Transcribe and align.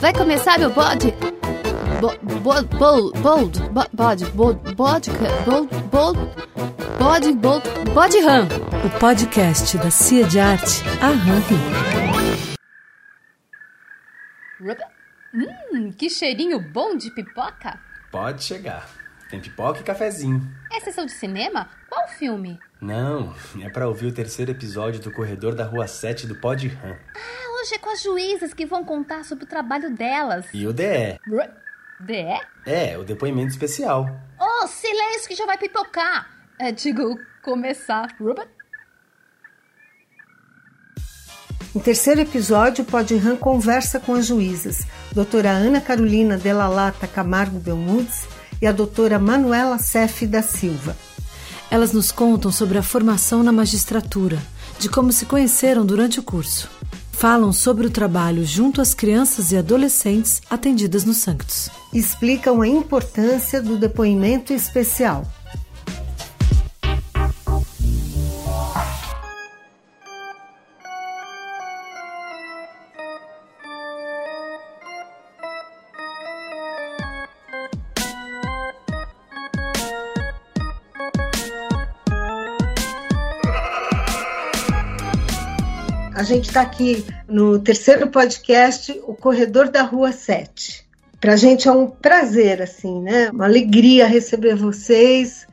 Vai 0.00 0.14
começar 0.14 0.58
meu 0.58 0.70
bode? 0.70 1.12
Bo, 2.00 2.16
bo, 2.22 2.62
bold, 2.78 3.20
bold, 3.20 3.60
bo, 3.68 3.84
bode, 3.92 4.24
bold, 4.30 4.74
bode, 4.74 5.10
bold, 5.44 5.68
bold, 5.90 6.18
bode, 6.98 7.32
bold, 7.34 7.68
bode 7.92 8.20
ram. 8.20 8.48
O 8.82 8.98
podcast 8.98 9.76
da 9.76 9.90
Cia 9.90 10.26
de 10.26 10.40
Arte, 10.40 10.82
a 11.02 11.08
Ram 11.08 11.42
Hum, 15.34 15.92
que 15.92 16.08
cheirinho 16.08 16.58
bom 16.72 16.96
de 16.96 17.10
pipoca. 17.10 17.78
Pode 18.10 18.42
chegar. 18.42 18.99
Tem 19.30 19.38
pipoca 19.38 19.78
e 19.78 19.84
cafezinho. 19.84 20.42
É 20.72 20.80
sessão 20.80 21.06
de 21.06 21.12
cinema? 21.12 21.70
Qual 21.88 22.08
filme? 22.08 22.58
Não, 22.80 23.32
é 23.62 23.68
para 23.68 23.86
ouvir 23.86 24.06
o 24.06 24.12
terceiro 24.12 24.50
episódio 24.50 25.00
do 25.00 25.12
Corredor 25.12 25.54
da 25.54 25.64
Rua 25.64 25.86
7 25.86 26.26
do 26.26 26.34
Pod 26.34 26.66
Ram. 26.66 26.96
Ah, 27.14 27.60
hoje 27.60 27.74
é 27.76 27.78
com 27.78 27.90
as 27.90 28.02
juízas 28.02 28.52
que 28.52 28.66
vão 28.66 28.84
contar 28.84 29.24
sobre 29.24 29.44
o 29.44 29.46
trabalho 29.46 29.94
delas. 29.94 30.46
E 30.52 30.66
o 30.66 30.72
DE. 30.72 31.20
DE? 32.00 32.40
É, 32.66 32.98
o 32.98 33.04
depoimento 33.04 33.52
especial. 33.52 34.06
Oh, 34.40 34.66
silêncio 34.66 35.28
que 35.28 35.36
já 35.36 35.46
vai 35.46 35.56
pipocar. 35.56 36.28
É, 36.58 36.72
digo, 36.72 37.16
começar. 37.42 38.08
Robert? 38.18 38.48
No 41.72 41.80
terceiro 41.80 42.22
episódio, 42.22 42.82
o 42.82 42.86
Pod 42.86 43.16
Ram 43.16 43.36
conversa 43.36 44.00
com 44.00 44.14
as 44.14 44.26
juízas, 44.26 44.84
doutora 45.12 45.50
Ana 45.50 45.80
Carolina 45.80 46.36
Della 46.36 46.66
Lata 46.66 47.06
Camargo 47.06 47.60
Belmudes 47.60 48.39
e 48.60 48.66
a 48.66 48.72
doutora 48.72 49.18
Manuela 49.18 49.78
Cef 49.78 50.26
da 50.26 50.42
Silva. 50.42 50.96
Elas 51.70 51.92
nos 51.92 52.10
contam 52.10 52.50
sobre 52.50 52.78
a 52.78 52.82
formação 52.82 53.42
na 53.42 53.52
magistratura, 53.52 54.38
de 54.78 54.88
como 54.88 55.12
se 55.12 55.24
conheceram 55.26 55.86
durante 55.86 56.18
o 56.18 56.22
curso. 56.22 56.68
Falam 57.12 57.52
sobre 57.52 57.86
o 57.86 57.90
trabalho 57.90 58.44
junto 58.44 58.80
às 58.80 58.94
crianças 58.94 59.52
e 59.52 59.56
adolescentes 59.56 60.40
atendidas 60.48 61.04
no 61.04 61.12
Sanctus. 61.12 61.68
Explicam 61.92 62.62
a 62.62 62.66
importância 62.66 63.62
do 63.62 63.76
depoimento 63.76 64.52
especial. 64.52 65.26
A 86.20 86.22
gente 86.22 86.48
está 86.48 86.60
aqui 86.60 87.02
no 87.26 87.58
terceiro 87.58 88.06
podcast, 88.06 88.92
O 89.06 89.14
Corredor 89.14 89.70
da 89.70 89.80
Rua 89.80 90.12
7. 90.12 90.86
Para 91.18 91.32
a 91.32 91.36
gente 91.36 91.66
é 91.66 91.72
um 91.72 91.86
prazer, 91.86 92.60
assim, 92.60 93.00
né? 93.00 93.30
Uma 93.30 93.46
alegria 93.46 94.06
receber 94.06 94.54
vocês. 94.54 95.46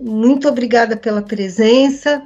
Muito 0.00 0.48
obrigada 0.48 0.96
pela 0.96 1.22
presença. 1.22 2.20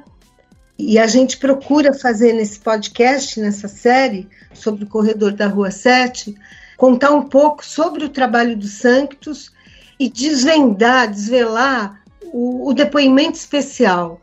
E 0.75 0.97
a 0.97 1.05
gente 1.05 1.37
procura 1.37 1.93
fazer 1.93 2.33
nesse 2.33 2.59
podcast, 2.59 3.39
nessa 3.39 3.67
série 3.67 4.27
sobre 4.55 4.85
o 4.85 4.89
Corredor 4.89 5.31
da 5.31 5.45
Rua 5.45 5.69
7, 5.69 6.35
contar 6.75 7.11
um 7.11 7.21
pouco 7.21 7.63
sobre 7.63 8.05
o 8.05 8.09
trabalho 8.09 8.57
do 8.57 8.65
Sanctus 8.65 9.51
e 9.99 10.09
desvendar, 10.09 11.11
desvelar 11.11 12.01
o, 12.23 12.69
o 12.69 12.73
depoimento 12.73 13.37
especial, 13.37 14.19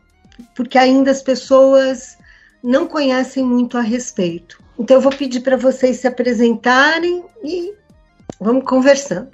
porque 0.53 0.77
ainda 0.77 1.09
as 1.09 1.21
pessoas 1.21 2.19
não 2.63 2.87
conhecem 2.87 3.43
muito 3.43 3.77
a 3.77 3.81
respeito. 3.81 4.61
Então 4.77 4.97
eu 4.97 5.01
vou 5.01 5.11
pedir 5.11 5.41
para 5.41 5.57
vocês 5.57 5.97
se 5.97 6.07
apresentarem 6.07 7.23
e 7.43 7.73
vamos 8.39 8.63
conversando. 8.65 9.29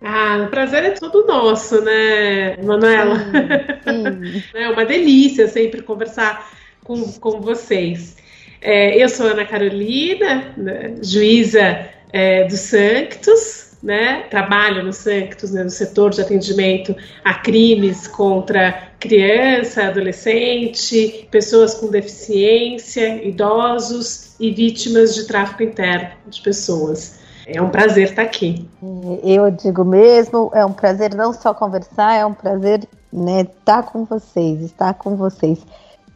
Ah, 0.00 0.44
o 0.46 0.50
prazer 0.50 0.84
é 0.84 0.90
todo 0.90 1.26
nosso, 1.26 1.80
né, 1.80 2.56
Manuela? 2.62 3.18
Sim, 3.18 4.32
sim. 4.32 4.42
é 4.54 4.68
uma 4.68 4.84
delícia 4.84 5.48
sempre 5.48 5.82
conversar 5.82 6.50
com, 6.84 7.10
com 7.12 7.40
vocês. 7.40 8.16
É, 8.60 9.02
eu 9.02 9.08
sou 9.08 9.26
Ana 9.26 9.46
Carolina, 9.46 10.52
né, 10.56 10.94
juíza 11.02 11.88
é, 12.12 12.44
do 12.44 12.56
Sanctus, 12.56 13.73
né, 13.84 14.22
trabalho 14.30 14.82
no 14.82 14.94
Sanctus, 14.94 15.52
né, 15.52 15.62
no 15.62 15.68
setor 15.68 16.10
de 16.10 16.22
atendimento 16.22 16.96
a 17.22 17.34
crimes 17.34 18.08
contra 18.08 18.88
criança, 18.98 19.84
adolescente, 19.84 21.28
pessoas 21.30 21.74
com 21.74 21.88
deficiência, 21.88 23.22
idosos 23.22 24.34
e 24.40 24.50
vítimas 24.50 25.14
de 25.14 25.26
tráfico 25.26 25.62
interno 25.62 26.12
de 26.26 26.40
pessoas. 26.40 27.20
É 27.46 27.60
um 27.60 27.68
prazer 27.68 28.08
estar 28.08 28.22
aqui. 28.22 28.66
Eu 29.22 29.50
digo 29.50 29.84
mesmo, 29.84 30.50
é 30.54 30.64
um 30.64 30.72
prazer 30.72 31.14
não 31.14 31.34
só 31.34 31.52
conversar, 31.52 32.14
é 32.14 32.24
um 32.24 32.32
prazer 32.32 32.88
né, 33.12 33.42
estar 33.42 33.82
com 33.82 34.06
vocês, 34.06 34.62
estar 34.62 34.94
com 34.94 35.14
vocês. 35.14 35.58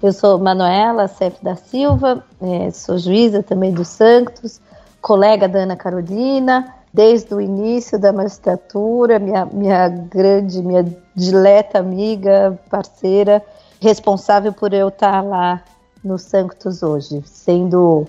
Eu 0.02 0.12
sou 0.14 0.38
Manuela 0.38 1.06
Cef 1.06 1.44
da 1.44 1.54
Silva, 1.54 2.24
é, 2.40 2.70
sou 2.70 2.96
juíza 2.96 3.42
também 3.42 3.74
do 3.74 3.84
Sanctus, 3.84 4.58
colega 5.02 5.46
da 5.46 5.58
Ana 5.58 5.76
Carolina, 5.76 6.77
desde 6.92 7.34
o 7.34 7.40
início 7.40 7.98
da 7.98 8.12
magistratura, 8.12 9.18
minha, 9.18 9.44
minha 9.46 9.88
grande, 9.88 10.62
minha 10.62 10.84
dileta 11.14 11.78
amiga, 11.78 12.58
parceira, 12.70 13.44
responsável 13.80 14.52
por 14.52 14.72
eu 14.72 14.88
estar 14.88 15.22
lá 15.22 15.62
no 16.02 16.18
Sanctus 16.18 16.82
hoje, 16.82 17.22
sendo, 17.24 18.06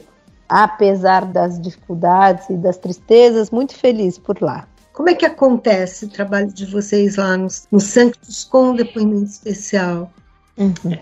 apesar 0.48 1.26
das 1.26 1.60
dificuldades 1.60 2.50
e 2.50 2.54
das 2.54 2.78
tristezas, 2.78 3.50
muito 3.50 3.76
feliz 3.76 4.18
por 4.18 4.42
lá. 4.42 4.68
Como 4.94 5.10
é 5.10 5.14
que 5.14 5.26
acontece 5.26 6.06
o 6.06 6.10
trabalho 6.10 6.52
de 6.52 6.66
vocês 6.66 7.16
lá 7.16 7.38
no, 7.38 7.48
no 7.72 7.80
Sanctus 7.80 8.44
com 8.44 8.72
o 8.72 8.76
depoimento 8.76 9.30
especial? 9.30 10.12
Uhum. 10.58 10.98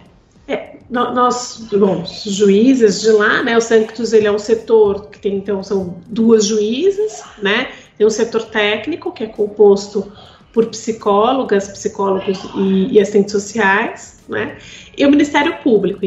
É, 0.47 0.76
nós, 0.89 1.67
bom, 1.71 2.05
juízes 2.05 3.01
de 3.01 3.09
lá, 3.09 3.43
né? 3.43 3.57
O 3.57 3.61
Sanctus 3.61 4.13
ele 4.13 4.25
é 4.25 4.31
um 4.31 4.39
setor 4.39 5.09
que 5.09 5.19
tem 5.19 5.35
então 5.35 5.61
são 5.61 5.97
duas 6.07 6.45
juízes, 6.45 7.23
né? 7.41 7.69
Tem 7.97 8.07
um 8.07 8.09
setor 8.09 8.43
técnico 8.43 9.11
que 9.11 9.23
é 9.23 9.27
composto 9.27 10.11
por 10.53 10.67
psicólogas, 10.67 11.67
psicólogos 11.67 12.39
e, 12.55 12.93
e 12.93 12.99
assistentes 13.01 13.33
sociais, 13.33 14.23
né? 14.29 14.57
E 14.97 15.05
o 15.05 15.09
Ministério 15.09 15.57
Público, 15.61 15.99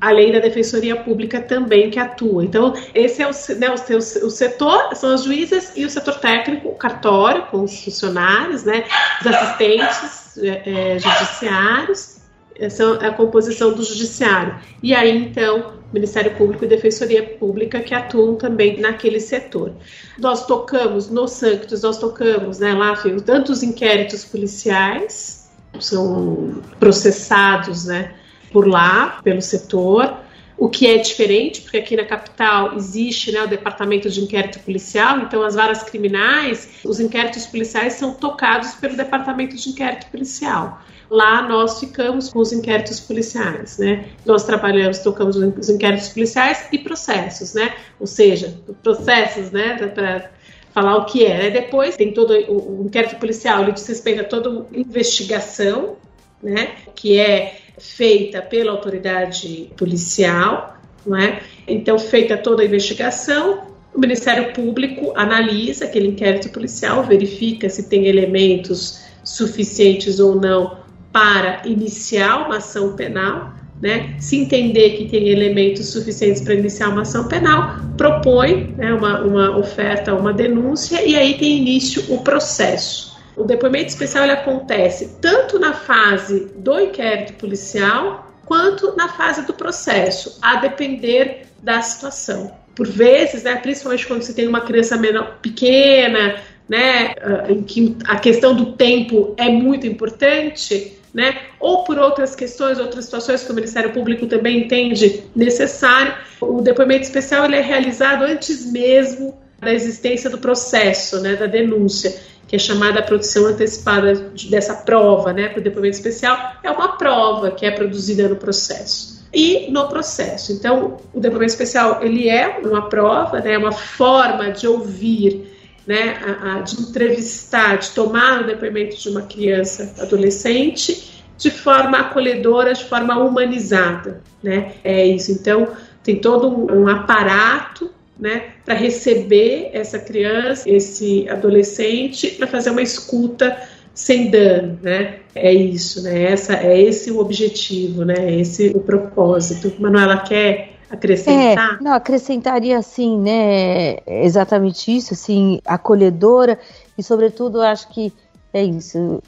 além 0.00 0.32
da 0.32 0.40
Defensoria 0.40 0.96
Pública 0.96 1.40
também 1.40 1.88
que 1.88 1.98
atua. 1.98 2.44
Então, 2.44 2.74
esse 2.92 3.22
é 3.22 3.28
o, 3.28 3.30
né, 3.58 3.68
o, 3.70 4.26
o, 4.26 4.30
setor, 4.30 4.96
são 4.96 5.14
as 5.14 5.22
juízas 5.22 5.72
e 5.76 5.84
o 5.84 5.90
setor 5.90 6.14
técnico, 6.18 6.68
o 6.68 6.74
cartório, 6.74 7.46
com 7.46 7.62
os 7.62 7.84
funcionários, 7.84 8.64
né, 8.64 8.84
os 9.20 9.26
assistentes 9.26 10.38
é, 10.38 10.94
é, 10.94 10.98
judiciários 10.98 12.19
essa 12.60 12.82
é 13.00 13.06
a 13.06 13.12
composição 13.12 13.72
do 13.72 13.82
judiciário. 13.82 14.54
E 14.82 14.94
aí, 14.94 15.16
então, 15.16 15.72
Ministério 15.92 16.36
Público 16.36 16.64
e 16.64 16.68
Defensoria 16.68 17.22
Pública 17.22 17.80
que 17.80 17.94
atuam 17.94 18.36
também 18.36 18.78
naquele 18.78 19.18
setor. 19.18 19.72
Nós 20.18 20.46
tocamos 20.46 21.08
no 21.10 21.26
Sanctus, 21.26 21.82
nós 21.82 21.98
tocamos, 21.98 22.58
né, 22.58 22.74
lá, 22.74 22.94
tanto 23.24 23.50
os 23.50 23.62
inquéritos 23.62 24.24
policiais, 24.24 25.50
são 25.80 26.62
processados, 26.78 27.86
né, 27.86 28.14
por 28.52 28.68
lá, 28.68 29.20
pelo 29.24 29.40
setor, 29.40 30.18
o 30.58 30.68
que 30.68 30.86
é 30.86 30.98
diferente, 30.98 31.62
porque 31.62 31.78
aqui 31.78 31.96
na 31.96 32.04
capital 32.04 32.76
existe 32.76 33.32
né, 33.32 33.42
o 33.42 33.48
departamento 33.48 34.10
de 34.10 34.20
inquérito 34.20 34.60
policial, 34.60 35.20
então 35.20 35.42
as 35.42 35.54
varas 35.54 35.82
criminais, 35.82 36.68
os 36.84 37.00
inquéritos 37.00 37.46
policiais 37.46 37.94
são 37.94 38.12
tocados 38.12 38.74
pelo 38.74 38.94
departamento 38.94 39.56
de 39.56 39.70
inquérito 39.70 40.08
policial. 40.10 40.82
Lá 41.10 41.42
nós 41.48 41.80
ficamos 41.80 42.30
com 42.30 42.38
os 42.38 42.52
inquéritos 42.52 43.00
policiais, 43.00 43.78
né? 43.78 44.06
Nós 44.24 44.44
trabalhamos, 44.44 45.00
tocamos 45.00 45.36
os 45.36 45.68
inquéritos 45.68 46.10
policiais 46.10 46.68
e 46.70 46.78
processos, 46.78 47.52
né? 47.52 47.74
Ou 47.98 48.06
seja, 48.06 48.54
processos, 48.80 49.50
né? 49.50 49.74
Para 49.88 50.30
falar 50.72 50.96
o 50.98 51.06
que 51.06 51.24
é. 51.24 51.36
Né? 51.36 51.50
Depois 51.50 51.96
tem 51.96 52.12
todo 52.12 52.32
o, 52.48 52.82
o 52.82 52.86
inquérito 52.86 53.16
policial, 53.16 53.62
ele 53.62 53.72
diz 53.72 53.86
respeito 53.88 54.20
a 54.20 54.24
toda 54.24 54.64
investigação, 54.72 55.96
né? 56.40 56.76
Que 56.94 57.18
é 57.18 57.58
feita 57.76 58.40
pela 58.40 58.70
autoridade 58.70 59.72
policial, 59.76 60.76
não 61.04 61.16
é? 61.16 61.40
Então, 61.66 61.98
feita 61.98 62.36
toda 62.36 62.62
a 62.62 62.66
investigação, 62.66 63.62
o 63.92 63.98
Ministério 63.98 64.52
Público 64.52 65.12
analisa 65.16 65.86
aquele 65.86 66.08
inquérito 66.08 66.50
policial, 66.50 67.02
verifica 67.02 67.68
se 67.68 67.88
tem 67.88 68.06
elementos 68.06 69.00
suficientes 69.24 70.20
ou 70.20 70.36
não 70.36 70.78
para 71.12 71.62
iniciar 71.64 72.46
uma 72.46 72.58
ação 72.58 72.94
penal, 72.94 73.52
né? 73.80 74.14
Se 74.18 74.36
entender 74.36 74.90
que 74.90 75.08
tem 75.08 75.28
elementos 75.28 75.88
suficientes 75.88 76.42
para 76.42 76.54
iniciar 76.54 76.90
uma 76.90 77.02
ação 77.02 77.26
penal, 77.26 77.76
propõe 77.96 78.74
né, 78.76 78.92
uma, 78.92 79.22
uma 79.22 79.56
oferta, 79.56 80.14
uma 80.14 80.32
denúncia 80.32 81.02
e 81.04 81.16
aí 81.16 81.38
tem 81.38 81.58
início 81.58 82.12
o 82.12 82.22
processo. 82.22 83.18
O 83.36 83.44
depoimento 83.44 83.88
especial 83.88 84.24
ele 84.24 84.32
acontece 84.34 85.16
tanto 85.20 85.58
na 85.58 85.72
fase 85.72 86.52
do 86.56 86.78
inquérito 86.78 87.32
policial 87.34 88.30
quanto 88.44 88.94
na 88.96 89.08
fase 89.08 89.46
do 89.46 89.54
processo, 89.54 90.38
a 90.42 90.56
depender 90.56 91.46
da 91.62 91.80
situação. 91.80 92.52
por 92.74 92.86
vezes, 92.86 93.42
né, 93.42 93.56
principalmente 93.56 94.06
quando 94.06 94.22
você 94.22 94.32
tem 94.32 94.48
uma 94.48 94.62
criança 94.62 94.96
menor, 94.96 95.38
pequena, 95.42 96.36
né, 96.68 97.14
ah, 97.20 97.50
em 97.50 97.62
que 97.62 97.96
a 98.06 98.16
questão 98.16 98.54
do 98.54 98.72
tempo 98.72 99.34
é 99.36 99.50
muito 99.50 99.86
importante, 99.86 100.98
né, 101.12 101.42
ou 101.58 101.84
por 101.84 101.98
outras 101.98 102.34
questões, 102.34 102.78
outras 102.78 103.04
situações 103.04 103.42
que 103.42 103.50
o 103.50 103.54
Ministério 103.54 103.92
Público 103.92 104.26
também 104.26 104.64
entende 104.64 105.24
necessário, 105.34 106.14
o 106.40 106.60
depoimento 106.60 107.02
especial 107.02 107.44
ele 107.44 107.56
é 107.56 107.60
realizado 107.60 108.22
antes 108.24 108.70
mesmo 108.70 109.36
da 109.58 109.72
existência 109.72 110.30
do 110.30 110.38
processo, 110.38 111.20
né, 111.20 111.36
da 111.36 111.46
denúncia, 111.46 112.14
que 112.48 112.56
é 112.56 112.58
chamada 112.58 113.00
a 113.00 113.02
produção 113.02 113.46
antecipada 113.46 114.14
dessa 114.48 114.74
prova, 114.74 115.32
né, 115.32 115.48
para 115.48 115.60
o 115.60 115.62
depoimento 115.62 115.96
especial, 115.96 116.54
é 116.62 116.70
uma 116.70 116.96
prova 116.96 117.50
que 117.50 117.66
é 117.66 117.70
produzida 117.70 118.28
no 118.28 118.36
processo. 118.36 119.20
E 119.32 119.70
no 119.70 119.86
processo. 119.86 120.52
Então, 120.52 120.96
o 121.14 121.20
depoimento 121.20 121.52
especial 121.52 122.00
ele 122.02 122.28
é 122.28 122.58
uma 122.64 122.88
prova, 122.88 123.38
né, 123.38 123.56
uma 123.56 123.70
forma 123.70 124.50
de 124.50 124.66
ouvir 124.66 125.49
né, 125.86 126.18
a, 126.22 126.56
a, 126.56 126.60
de 126.60 126.80
entrevistar, 126.80 127.76
de 127.76 127.90
tomar 127.90 128.42
o 128.42 128.46
depoimento 128.46 128.96
de 128.96 129.08
uma 129.08 129.22
criança, 129.22 129.94
adolescente, 129.98 131.24
de 131.36 131.50
forma 131.50 131.98
acolhedora, 131.98 132.74
de 132.74 132.84
forma 132.84 133.18
humanizada, 133.18 134.20
né? 134.42 134.74
É 134.84 135.06
isso. 135.06 135.32
Então 135.32 135.68
tem 136.02 136.20
todo 136.20 136.48
um, 136.48 136.82
um 136.82 136.88
aparato, 136.88 137.90
né, 138.18 138.50
para 138.66 138.74
receber 138.74 139.70
essa 139.72 139.98
criança, 139.98 140.68
esse 140.68 141.26
adolescente, 141.30 142.32
para 142.32 142.46
fazer 142.46 142.68
uma 142.68 142.82
escuta 142.82 143.56
sem 143.94 144.30
dano, 144.30 144.78
né? 144.82 145.20
É 145.34 145.52
isso, 145.52 146.02
né? 146.02 146.24
Essa 146.24 146.54
é 146.54 146.80
esse 146.80 147.10
o 147.10 147.18
objetivo, 147.18 148.04
né? 148.04 148.38
Esse 148.38 148.72
o 148.74 148.80
propósito. 148.80 149.72
Manuela 149.78 150.18
quer 150.18 150.79
acrescentar? 150.90 151.78
É, 151.78 151.82
não, 151.82 151.92
acrescentaria 151.92 152.78
assim, 152.78 153.18
né? 153.18 153.98
Exatamente 154.06 154.94
isso, 154.94 155.14
assim, 155.14 155.60
acolhedora 155.64 156.58
e 156.98 157.02
sobretudo 157.02 157.60
acho 157.60 157.88
que 157.88 158.12
é 158.52 158.62
isso, 158.64 159.22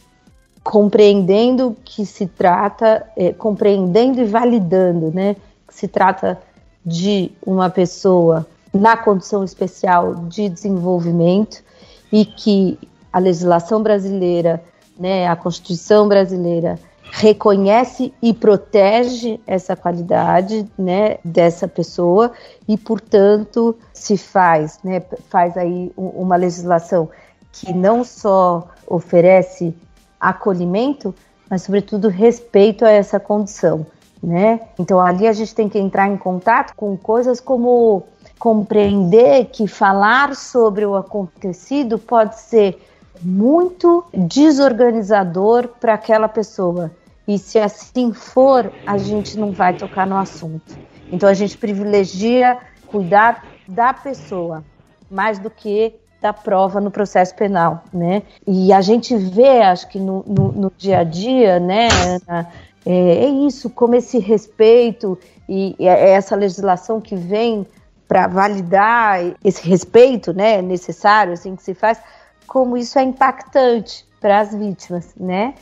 compreendendo 0.65 1.77
que 1.85 2.05
se 2.05 2.27
trata, 2.27 3.07
é, 3.17 3.33
compreendendo 3.33 4.21
e 4.21 4.25
validando, 4.25 5.11
né? 5.13 5.37
Que 5.67 5.75
se 5.75 5.89
trata 5.89 6.41
de 6.85 7.31
uma 7.45 7.71
pessoa 7.71 8.47
na 8.75 8.97
condição 8.97 9.45
especial 9.45 10.15
de 10.27 10.49
desenvolvimento 10.49 11.63
e 12.11 12.25
que 12.25 12.79
a 13.13 13.19
legislação 13.19 13.83
brasileira, 13.83 14.63
né, 14.99 15.29
a 15.29 15.37
Constituição 15.37 16.09
brasileira 16.09 16.79
reconhece 17.15 18.13
e 18.23 18.33
protege 18.33 19.39
essa 19.47 19.77
qualidade 19.77 20.67
né, 20.79 21.19
dessa 21.23 21.69
pessoa 21.69 22.33
e, 22.67 22.79
portanto, 22.79 23.77
se 23.93 24.17
faz, 24.17 24.79
né, 24.83 25.03
faz 25.29 25.55
aí 25.59 25.93
uma 25.95 26.37
legislação 26.37 27.11
que 27.53 27.71
não 27.71 28.03
só 28.03 28.67
oferece 28.87 29.75
acolhimento, 30.19 31.15
mas, 31.51 31.63
sobretudo, 31.63 32.09
respeito 32.09 32.83
a 32.83 32.91
essa 32.91 33.21
condição. 33.21 33.87
Né? 34.23 34.61
Então, 34.79 34.99
ali 34.99 35.29
a 35.29 35.35
gente 35.35 35.55
tem 35.55 35.69
que 35.69 35.79
entrar 35.79 36.09
em 36.09 36.17
contato 36.17 36.75
com 36.75 36.97
coisas 36.97 37.41
como 37.41 38.05
compreender 38.39 39.51
que 39.53 39.67
falar 39.67 40.35
sobre 40.35 40.87
o 40.87 40.97
acontecido 40.97 41.99
pode 41.99 42.41
ser 42.41 42.83
muito 43.21 44.03
desorganizador 44.15 45.69
para 45.79 45.93
aquela 45.93 46.27
pessoa 46.27 46.91
e 47.27 47.39
se 47.39 47.59
assim 47.59 48.13
for, 48.13 48.73
a 48.87 48.99
gente 48.99 49.39
não 49.39 49.53
vai 49.53 49.75
tocar 49.75 50.07
no 50.07 50.17
assunto. 50.17 50.77
Então 51.11 51.29
a 51.29 51.35
gente 51.35 51.57
privilegia 51.57 52.59
cuidar 52.87 53.45
da 53.69 53.93
pessoa 53.93 54.65
mais 55.11 55.39
do 55.39 55.51
que 55.51 55.95
da 56.21 56.33
prova 56.33 56.81
no 56.81 56.91
processo 56.91 57.35
penal, 57.35 57.83
né? 57.93 58.23
E 58.47 58.73
a 58.73 58.81
gente 58.81 59.17
vê, 59.17 59.61
acho 59.63 59.89
que 59.89 59.99
no, 59.99 60.25
no, 60.27 60.53
no 60.53 60.73
dia 60.79 61.01
a 61.01 61.05
dia, 61.05 61.59
né, 61.59 61.89
Ana, 62.29 62.49
é, 62.87 63.25
é, 63.25 63.29
isso, 63.29 63.69
como 63.69 63.97
esse 63.97 64.19
respeito 64.19 65.19
e, 65.49 65.75
e 65.79 65.87
é 65.87 66.11
essa 66.11 66.37
legislação 66.37 67.01
que 67.01 67.17
vem 67.17 67.67
para 68.07 68.29
validar 68.29 69.19
esse 69.45 69.67
respeito, 69.69 70.33
né, 70.33 70.63
necessário, 70.63 71.33
assim 71.33 71.57
que 71.57 71.63
se 71.63 71.75
faz, 71.75 72.01
como 72.47 72.77
isso 72.77 72.99
é 72.99 73.03
impactante 73.03 74.07
para 74.21 74.41
as 74.41 74.55
vítimas, 74.55 75.15
né? 75.17 75.55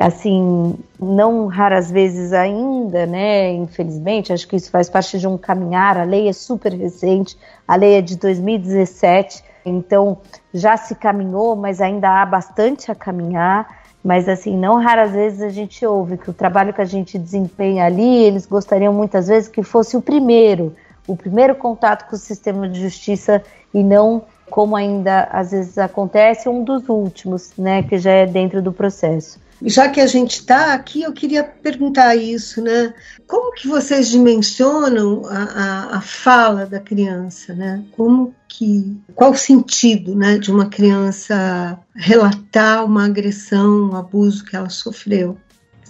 Assim, 0.00 0.78
não 0.98 1.46
raras 1.46 1.90
vezes 1.90 2.32
ainda, 2.32 3.04
né, 3.04 3.52
infelizmente, 3.52 4.32
acho 4.32 4.48
que 4.48 4.56
isso 4.56 4.70
faz 4.70 4.88
parte 4.88 5.18
de 5.18 5.28
um 5.28 5.36
caminhar, 5.36 5.98
a 5.98 6.04
lei 6.04 6.26
é 6.26 6.32
super 6.32 6.72
recente, 6.72 7.36
a 7.68 7.76
lei 7.76 7.98
é 7.98 8.00
de 8.00 8.16
2017, 8.16 9.44
então 9.62 10.16
já 10.54 10.78
se 10.78 10.94
caminhou, 10.94 11.54
mas 11.54 11.82
ainda 11.82 12.08
há 12.08 12.24
bastante 12.24 12.90
a 12.90 12.94
caminhar, 12.94 13.82
mas 14.02 14.26
assim, 14.26 14.56
não 14.56 14.76
raras 14.76 15.12
vezes 15.12 15.42
a 15.42 15.50
gente 15.50 15.84
ouve 15.84 16.16
que 16.16 16.30
o 16.30 16.32
trabalho 16.32 16.72
que 16.72 16.80
a 16.80 16.86
gente 16.86 17.18
desempenha 17.18 17.84
ali, 17.84 18.24
eles 18.24 18.46
gostariam 18.46 18.94
muitas 18.94 19.28
vezes 19.28 19.50
que 19.50 19.62
fosse 19.62 19.98
o 19.98 20.00
primeiro, 20.00 20.74
o 21.06 21.14
primeiro 21.14 21.54
contato 21.54 22.08
com 22.08 22.16
o 22.16 22.18
sistema 22.18 22.66
de 22.66 22.80
justiça 22.80 23.42
e 23.74 23.82
não 23.82 24.22
como 24.48 24.74
ainda 24.74 25.28
às 25.30 25.50
vezes 25.50 25.76
acontece, 25.76 26.48
um 26.48 26.64
dos 26.64 26.88
últimos, 26.88 27.52
né, 27.58 27.82
que 27.82 27.98
já 27.98 28.12
é 28.12 28.26
dentro 28.26 28.62
do 28.62 28.72
processo. 28.72 29.38
Já 29.62 29.88
que 29.88 30.00
a 30.00 30.06
gente 30.06 30.36
está 30.36 30.72
aqui, 30.72 31.02
eu 31.02 31.12
queria 31.12 31.44
perguntar 31.44 32.16
isso, 32.16 32.62
né? 32.62 32.94
Como 33.26 33.52
que 33.52 33.68
vocês 33.68 34.08
dimensionam 34.08 35.22
a, 35.26 35.42
a, 35.42 35.96
a, 35.98 36.00
fala 36.00 36.64
da 36.64 36.80
criança, 36.80 37.54
né? 37.54 37.84
Como 37.92 38.34
que, 38.48 38.96
qual 39.14 39.32
o 39.32 39.36
sentido, 39.36 40.14
né, 40.14 40.38
de 40.38 40.50
uma 40.50 40.68
criança 40.68 41.78
relatar 41.94 42.84
uma 42.84 43.04
agressão, 43.04 43.90
um 43.90 43.96
abuso 43.96 44.44
que 44.44 44.56
ela 44.56 44.68
sofreu? 44.68 45.36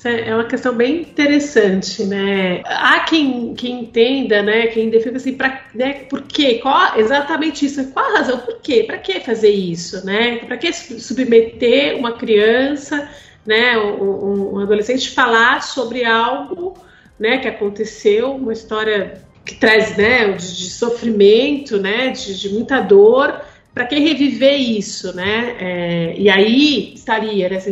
é 0.02 0.34
uma 0.34 0.46
questão 0.46 0.74
bem 0.74 1.02
interessante, 1.02 2.04
né? 2.04 2.62
Há 2.64 3.00
quem, 3.00 3.52
quem 3.54 3.82
entenda, 3.82 4.42
né? 4.42 4.68
Quem 4.68 4.88
defenda 4.88 5.18
assim, 5.18 5.34
pra, 5.34 5.62
né, 5.74 6.04
por 6.08 6.22
quê? 6.22 6.58
Qual, 6.62 6.98
exatamente 6.98 7.66
isso. 7.66 7.84
Qual 7.92 8.06
a 8.06 8.18
razão? 8.18 8.38
Por 8.38 8.60
quê? 8.60 8.84
Para 8.84 8.96
que 8.98 9.20
fazer 9.20 9.50
isso, 9.50 10.04
né? 10.06 10.36
Para 10.38 10.56
que 10.56 10.72
submeter 10.72 11.98
uma 11.98 12.12
criança 12.12 13.08
né, 13.46 13.78
um, 13.78 14.54
um 14.54 14.58
adolescente 14.58 15.10
falar 15.10 15.62
sobre 15.62 16.04
algo 16.04 16.74
né, 17.18 17.38
que 17.38 17.48
aconteceu, 17.48 18.36
uma 18.36 18.52
história 18.52 19.22
que 19.44 19.54
traz 19.56 19.96
né, 19.96 20.32
de, 20.32 20.56
de 20.56 20.70
sofrimento, 20.70 21.78
né, 21.78 22.08
de, 22.08 22.38
de 22.38 22.48
muita 22.50 22.80
dor, 22.80 23.40
para 23.72 23.86
quem 23.86 24.02
reviver 24.02 24.56
isso, 24.56 25.14
né? 25.14 25.56
É, 25.60 26.14
e 26.16 26.28
aí 26.28 26.92
estaria 26.94 27.48
nessa 27.48 27.70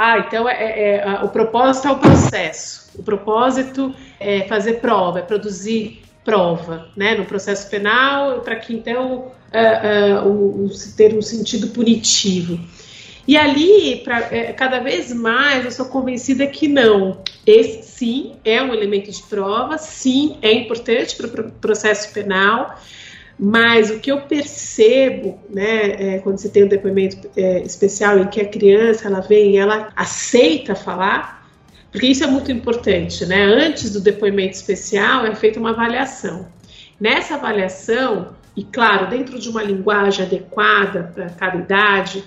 ah, 0.00 0.18
então 0.20 0.48
é, 0.48 0.54
é, 0.54 0.96
é, 0.98 1.24
o 1.24 1.28
propósito 1.28 1.88
é 1.88 1.90
o 1.90 1.98
processo. 1.98 2.88
O 2.96 3.02
propósito 3.02 3.92
é 4.20 4.42
fazer 4.42 4.74
prova, 4.74 5.18
é 5.18 5.22
produzir 5.22 6.02
prova, 6.24 6.88
né? 6.96 7.16
No 7.16 7.24
processo 7.24 7.68
penal, 7.68 8.40
para 8.42 8.54
que 8.54 8.72
então 8.72 9.32
uh, 9.52 10.28
uh, 10.28 10.66
o, 10.66 10.70
ter 10.96 11.16
um 11.16 11.22
sentido 11.22 11.68
punitivo. 11.68 12.60
E 13.28 13.36
ali, 13.36 13.96
pra, 13.96 14.34
é, 14.34 14.54
cada 14.54 14.78
vez 14.78 15.12
mais, 15.12 15.62
eu 15.62 15.70
sou 15.70 15.84
convencida 15.84 16.46
que 16.46 16.66
não. 16.66 17.22
Esse 17.46 17.82
sim 17.82 18.36
é 18.42 18.62
um 18.62 18.72
elemento 18.72 19.10
de 19.10 19.22
prova, 19.24 19.76
sim 19.76 20.38
é 20.40 20.50
importante 20.50 21.14
para 21.14 21.26
o 21.26 21.30
pro 21.30 21.50
processo 21.60 22.10
penal, 22.14 22.80
mas 23.38 23.90
o 23.90 24.00
que 24.00 24.10
eu 24.10 24.22
percebo, 24.22 25.38
né, 25.50 26.14
é, 26.14 26.18
quando 26.20 26.38
você 26.38 26.48
tem 26.48 26.64
um 26.64 26.68
depoimento 26.68 27.28
é, 27.36 27.60
especial 27.60 28.18
em 28.18 28.28
que 28.28 28.40
a 28.40 28.48
criança 28.48 29.06
ela 29.06 29.20
vem, 29.20 29.58
ela 29.58 29.92
aceita 29.94 30.74
falar, 30.74 31.46
porque 31.92 32.06
isso 32.06 32.24
é 32.24 32.26
muito 32.26 32.50
importante, 32.50 33.26
né? 33.26 33.44
Antes 33.44 33.92
do 33.92 34.00
depoimento 34.00 34.54
especial 34.54 35.26
é 35.26 35.34
feita 35.34 35.60
uma 35.60 35.70
avaliação. 35.70 36.48
Nessa 36.98 37.34
avaliação, 37.34 38.34
e 38.56 38.64
claro, 38.64 39.08
dentro 39.08 39.38
de 39.38 39.48
uma 39.50 39.62
linguagem 39.62 40.24
adequada 40.24 41.12
para 41.14 41.28
cada 41.30 41.58
idade, 41.58 42.24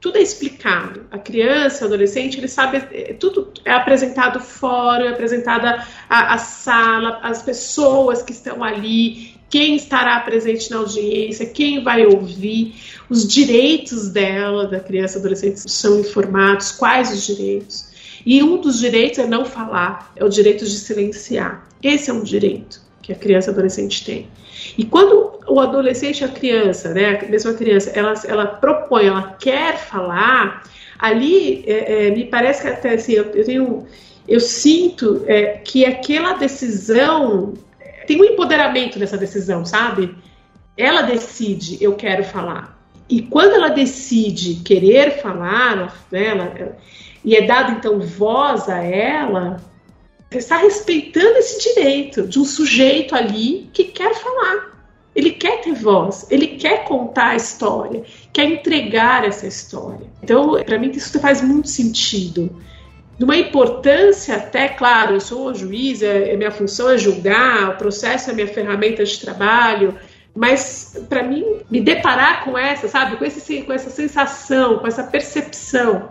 tudo 0.00 0.16
é 0.16 0.22
explicado. 0.22 1.06
A 1.10 1.18
criança, 1.18 1.84
o 1.84 1.86
adolescente, 1.86 2.38
ele 2.38 2.48
sabe, 2.48 2.78
é, 2.90 3.12
tudo 3.12 3.52
é 3.64 3.72
apresentado 3.72 4.40
fora, 4.40 5.04
é 5.04 5.08
apresentada 5.08 5.86
a, 6.08 6.34
a, 6.34 6.38
sala, 6.38 7.20
as 7.22 7.42
pessoas 7.42 8.22
que 8.22 8.32
estão 8.32 8.64
ali, 8.64 9.34
quem 9.50 9.76
estará 9.76 10.18
presente 10.20 10.70
na 10.70 10.78
audiência, 10.78 11.44
quem 11.46 11.84
vai 11.84 12.06
ouvir, 12.06 12.74
os 13.10 13.28
direitos 13.28 14.08
dela, 14.08 14.66
da 14.66 14.80
criança 14.80 15.18
adolescente, 15.18 15.70
são 15.70 16.00
informados, 16.00 16.72
quais 16.72 17.12
os 17.12 17.26
direitos. 17.26 17.90
E 18.24 18.42
um 18.42 18.60
dos 18.60 18.80
direitos 18.80 19.18
é 19.18 19.26
não 19.26 19.44
falar, 19.44 20.12
é 20.16 20.24
o 20.24 20.28
direito 20.28 20.64
de 20.64 20.78
silenciar. 20.78 21.66
Esse 21.82 22.10
é 22.10 22.12
um 22.12 22.22
direito 22.22 22.89
que 23.02 23.12
a 23.12 23.16
criança 23.16 23.50
e 23.50 23.52
adolescente 23.52 24.04
tem. 24.04 24.28
E 24.76 24.84
quando 24.84 25.40
o 25.48 25.60
adolescente, 25.60 26.24
a 26.24 26.28
criança, 26.28 26.92
né, 26.92 27.18
a 27.18 27.28
mesma 27.28 27.54
criança, 27.54 27.90
ela, 27.94 28.14
ela 28.26 28.46
propõe, 28.46 29.06
ela 29.06 29.36
quer 29.40 29.78
falar, 29.78 30.62
ali 30.98 31.64
é, 31.66 32.08
é, 32.08 32.10
me 32.10 32.26
parece 32.26 32.62
que 32.62 32.68
até 32.68 32.94
assim, 32.94 33.12
eu, 33.12 33.24
eu 33.32 33.44
tenho, 33.44 33.86
eu 34.28 34.40
sinto 34.40 35.24
é, 35.26 35.58
que 35.58 35.84
aquela 35.84 36.34
decisão 36.34 37.54
tem 38.06 38.20
um 38.20 38.24
empoderamento 38.24 38.98
nessa 38.98 39.16
decisão, 39.16 39.64
sabe? 39.64 40.14
Ela 40.76 41.02
decide, 41.02 41.78
eu 41.82 41.94
quero 41.94 42.24
falar. 42.24 42.78
E 43.08 43.22
quando 43.22 43.54
ela 43.54 43.68
decide 43.68 44.62
querer 44.62 45.20
falar, 45.20 45.94
né, 46.10 46.26
ela, 46.26 46.76
e 47.24 47.36
é 47.36 47.42
dado 47.42 47.72
então 47.72 48.00
voz 48.00 48.68
a 48.68 48.82
ela, 48.82 49.60
você 50.30 50.38
está 50.38 50.58
respeitando 50.58 51.38
esse 51.38 51.74
direito 51.74 52.26
de 52.26 52.38
um 52.38 52.44
sujeito 52.44 53.16
ali 53.16 53.68
que 53.72 53.84
quer 53.84 54.14
falar. 54.14 54.70
Ele 55.12 55.32
quer 55.32 55.60
ter 55.60 55.74
voz, 55.74 56.28
ele 56.30 56.46
quer 56.46 56.84
contar 56.84 57.30
a 57.30 57.36
história, 57.36 58.04
quer 58.32 58.44
entregar 58.44 59.24
essa 59.24 59.46
história. 59.46 60.06
Então, 60.22 60.62
para 60.62 60.78
mim, 60.78 60.90
isso 60.92 61.18
faz 61.18 61.42
muito 61.42 61.68
sentido. 61.68 62.62
Numa 63.18 63.36
importância, 63.36 64.36
até, 64.36 64.68
claro, 64.68 65.16
eu 65.16 65.20
sou 65.20 65.52
juiz, 65.52 66.00
é, 66.00 66.36
minha 66.36 66.52
função 66.52 66.88
é 66.88 66.96
julgar, 66.96 67.70
o 67.70 67.76
processo 67.76 68.30
é 68.30 68.32
minha 68.32 68.46
ferramenta 68.46 69.04
de 69.04 69.18
trabalho, 69.20 69.98
mas 70.34 70.96
para 71.08 71.24
mim, 71.24 71.44
me 71.68 71.80
deparar 71.80 72.44
com 72.44 72.56
essa, 72.56 72.86
sabe, 72.86 73.16
com, 73.16 73.24
esse, 73.24 73.62
com 73.62 73.72
essa 73.72 73.90
sensação, 73.90 74.78
com 74.78 74.86
essa 74.86 75.02
percepção, 75.02 76.08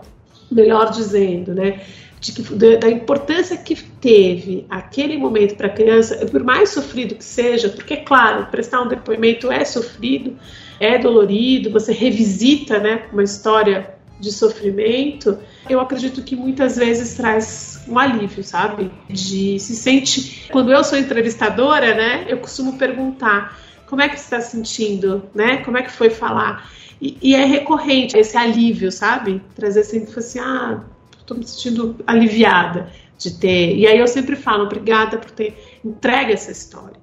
melhor 0.52 0.90
dizendo, 0.90 1.54
né, 1.54 1.80
de 2.20 2.32
que, 2.32 2.42
da 2.76 2.90
importância 2.90 3.56
que 3.56 3.74
teve 3.74 4.66
aquele 4.68 5.16
momento 5.16 5.56
para 5.56 5.68
a 5.68 5.70
criança, 5.70 6.26
por 6.26 6.44
mais 6.44 6.68
sofrido 6.68 7.14
que 7.14 7.24
seja, 7.24 7.70
porque, 7.70 7.96
claro, 7.96 8.46
prestar 8.50 8.82
um 8.82 8.88
depoimento 8.88 9.50
é 9.50 9.64
sofrido, 9.64 10.36
é 10.78 10.98
dolorido, 10.98 11.70
você 11.70 11.92
revisita 11.92 12.78
né, 12.78 13.06
uma 13.10 13.22
história 13.22 13.94
de 14.20 14.30
sofrimento, 14.30 15.38
eu 15.68 15.80
acredito 15.80 16.22
que 16.22 16.36
muitas 16.36 16.76
vezes 16.76 17.14
traz 17.14 17.82
um 17.88 17.98
alívio, 17.98 18.44
sabe? 18.44 18.90
De 19.08 19.58
se 19.58 19.74
sente. 19.74 20.46
Quando 20.52 20.70
eu 20.70 20.84
sou 20.84 20.98
entrevistadora, 20.98 21.94
né, 21.94 22.26
eu 22.28 22.36
costumo 22.36 22.76
perguntar 22.76 23.58
como 23.86 24.02
é 24.02 24.08
que 24.08 24.16
você 24.16 24.36
está 24.36 24.40
sentindo, 24.42 25.24
né? 25.34 25.58
Como 25.64 25.78
é 25.78 25.82
que 25.82 25.90
foi 25.90 26.10
falar? 26.10 26.70
E, 27.00 27.16
e 27.22 27.34
é 27.34 27.44
recorrente 27.44 28.16
esse 28.16 28.36
alívio, 28.36 28.92
sabe? 28.92 29.42
Trazer 29.56 29.84
sempre 29.84 30.16
assim, 30.18 30.38
ah, 30.38 30.84
estou 31.30 31.36
me 31.38 31.46
sentindo 31.46 31.96
aliviada 32.06 32.90
de 33.16 33.32
ter. 33.32 33.76
E 33.76 33.86
aí 33.86 33.98
eu 33.98 34.06
sempre 34.06 34.34
falo, 34.34 34.64
obrigada 34.64 35.18
por 35.18 35.30
ter 35.30 35.80
entregue 35.84 36.32
essa 36.32 36.50
história. 36.50 36.98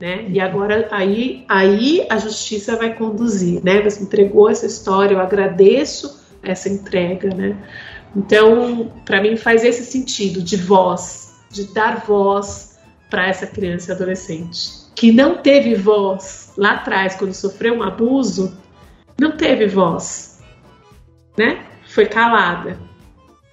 Né? 0.00 0.26
E 0.28 0.40
agora 0.40 0.88
aí, 0.90 1.44
aí 1.48 2.06
a 2.08 2.18
justiça 2.18 2.76
vai 2.76 2.94
conduzir, 2.94 3.62
né? 3.64 3.82
Você 3.82 4.02
entregou 4.02 4.48
essa 4.48 4.64
história, 4.64 5.14
eu 5.14 5.20
agradeço 5.20 6.24
essa 6.40 6.68
entrega, 6.68 7.34
né? 7.34 7.56
Então, 8.14 8.92
para 9.04 9.20
mim 9.20 9.36
faz 9.36 9.64
esse 9.64 9.84
sentido 9.84 10.40
de 10.40 10.56
voz, 10.56 11.34
de 11.50 11.64
dar 11.74 12.04
voz 12.06 12.78
para 13.10 13.26
essa 13.26 13.46
criança 13.46 13.90
e 13.90 13.94
adolescente 13.94 14.78
que 14.94 15.12
não 15.12 15.36
teve 15.36 15.76
voz 15.76 16.52
lá 16.56 16.72
atrás 16.72 17.14
quando 17.14 17.32
sofreu 17.32 17.74
um 17.74 17.84
abuso, 17.84 18.58
não 19.16 19.36
teve 19.36 19.68
voz, 19.68 20.40
né? 21.36 21.64
Foi 21.86 22.06
calada 22.06 22.87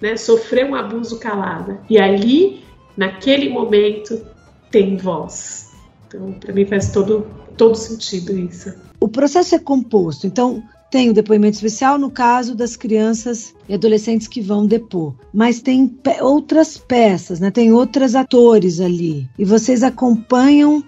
né, 0.00 0.16
sofreu 0.16 0.68
um 0.68 0.74
abuso 0.74 1.18
calada. 1.18 1.80
E 1.88 1.98
ali, 1.98 2.64
naquele 2.96 3.48
momento, 3.48 4.24
tem 4.70 4.96
voz. 4.96 5.72
Então, 6.06 6.32
para 6.32 6.52
mim 6.52 6.66
faz 6.66 6.92
todo, 6.92 7.26
todo 7.56 7.74
sentido 7.74 8.36
isso. 8.38 8.74
O 9.00 9.08
processo 9.08 9.54
é 9.54 9.58
composto, 9.58 10.26
então 10.26 10.62
tem 10.90 11.10
o 11.10 11.14
depoimento 11.14 11.56
especial 11.56 11.98
no 11.98 12.10
caso 12.10 12.54
das 12.54 12.76
crianças 12.76 13.54
e 13.68 13.74
adolescentes 13.74 14.28
que 14.28 14.40
vão 14.40 14.66
depor, 14.66 15.14
mas 15.32 15.60
tem 15.60 15.86
pe 15.86 16.22
outras 16.22 16.78
peças, 16.78 17.40
né? 17.40 17.50
Tem 17.50 17.72
outros 17.72 18.14
atores 18.14 18.80
ali 18.80 19.28
e 19.38 19.44
vocês 19.44 19.82
acompanham, 19.82 20.82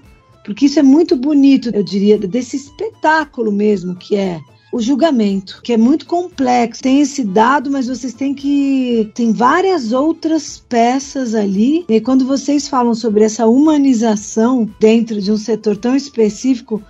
porque 0.44 0.66
isso 0.66 0.78
é 0.78 0.82
muito 0.82 1.16
bonito, 1.16 1.70
eu 1.74 1.82
diria, 1.82 2.16
desse 2.16 2.56
espetáculo 2.56 3.50
mesmo 3.52 3.96
que 3.96 4.16
é 4.16 4.40
o 4.72 4.80
julgamento, 4.80 5.60
que 5.62 5.72
é 5.72 5.76
muito 5.76 6.06
complexo. 6.06 6.82
Tem 6.82 7.00
esse 7.00 7.24
dado, 7.24 7.70
mas 7.70 7.88
vocês 7.88 8.14
têm 8.14 8.34
que. 8.34 9.10
Tem 9.14 9.32
várias 9.32 9.92
outras 9.92 10.62
peças 10.68 11.34
ali. 11.34 11.84
E 11.88 12.00
quando 12.00 12.26
vocês 12.26 12.68
falam 12.68 12.94
sobre 12.94 13.24
essa 13.24 13.46
humanização 13.46 14.68
dentro 14.78 15.20
de 15.20 15.32
um 15.32 15.36
setor 15.36 15.76
tão 15.76 15.96
específico, 15.96 16.82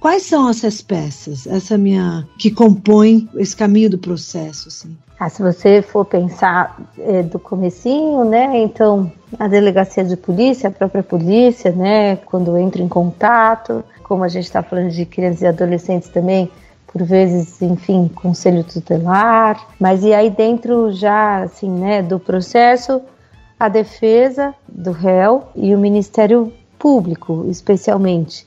Quais 0.00 0.22
são 0.22 0.48
essas 0.48 0.80
peças, 0.80 1.46
essa 1.46 1.76
minha 1.76 2.26
que 2.38 2.50
compõe 2.50 3.28
esse 3.34 3.54
caminho 3.54 3.90
do 3.90 3.98
processo? 3.98 4.68
Assim? 4.68 4.96
Ah, 5.18 5.28
se 5.28 5.42
você 5.42 5.82
for 5.82 6.06
pensar 6.06 6.80
é, 6.98 7.22
do 7.22 7.38
comecinho, 7.38 8.24
né? 8.24 8.62
Então 8.62 9.12
a 9.38 9.46
delegacia 9.46 10.02
de 10.02 10.16
polícia, 10.16 10.70
a 10.70 10.72
própria 10.72 11.02
polícia, 11.02 11.70
né? 11.70 12.16
Quando 12.16 12.56
entra 12.56 12.80
em 12.80 12.88
contato, 12.88 13.84
como 14.02 14.24
a 14.24 14.28
gente 14.28 14.44
está 14.44 14.62
falando 14.62 14.88
de 14.88 15.04
crianças 15.04 15.42
e 15.42 15.46
adolescentes 15.46 16.08
também, 16.08 16.50
por 16.92 17.04
vezes, 17.04 17.62
enfim, 17.62 18.10
conselho 18.14 18.64
tutelar, 18.64 19.64
mas 19.78 20.02
e 20.02 20.12
aí 20.12 20.28
dentro 20.28 20.90
já, 20.92 21.44
assim, 21.44 21.70
né, 21.70 22.02
do 22.02 22.18
processo, 22.18 23.00
a 23.58 23.68
defesa 23.68 24.54
do 24.68 24.90
réu 24.90 25.44
e 25.54 25.74
o 25.74 25.78
Ministério 25.78 26.52
Público, 26.78 27.46
especialmente. 27.48 28.46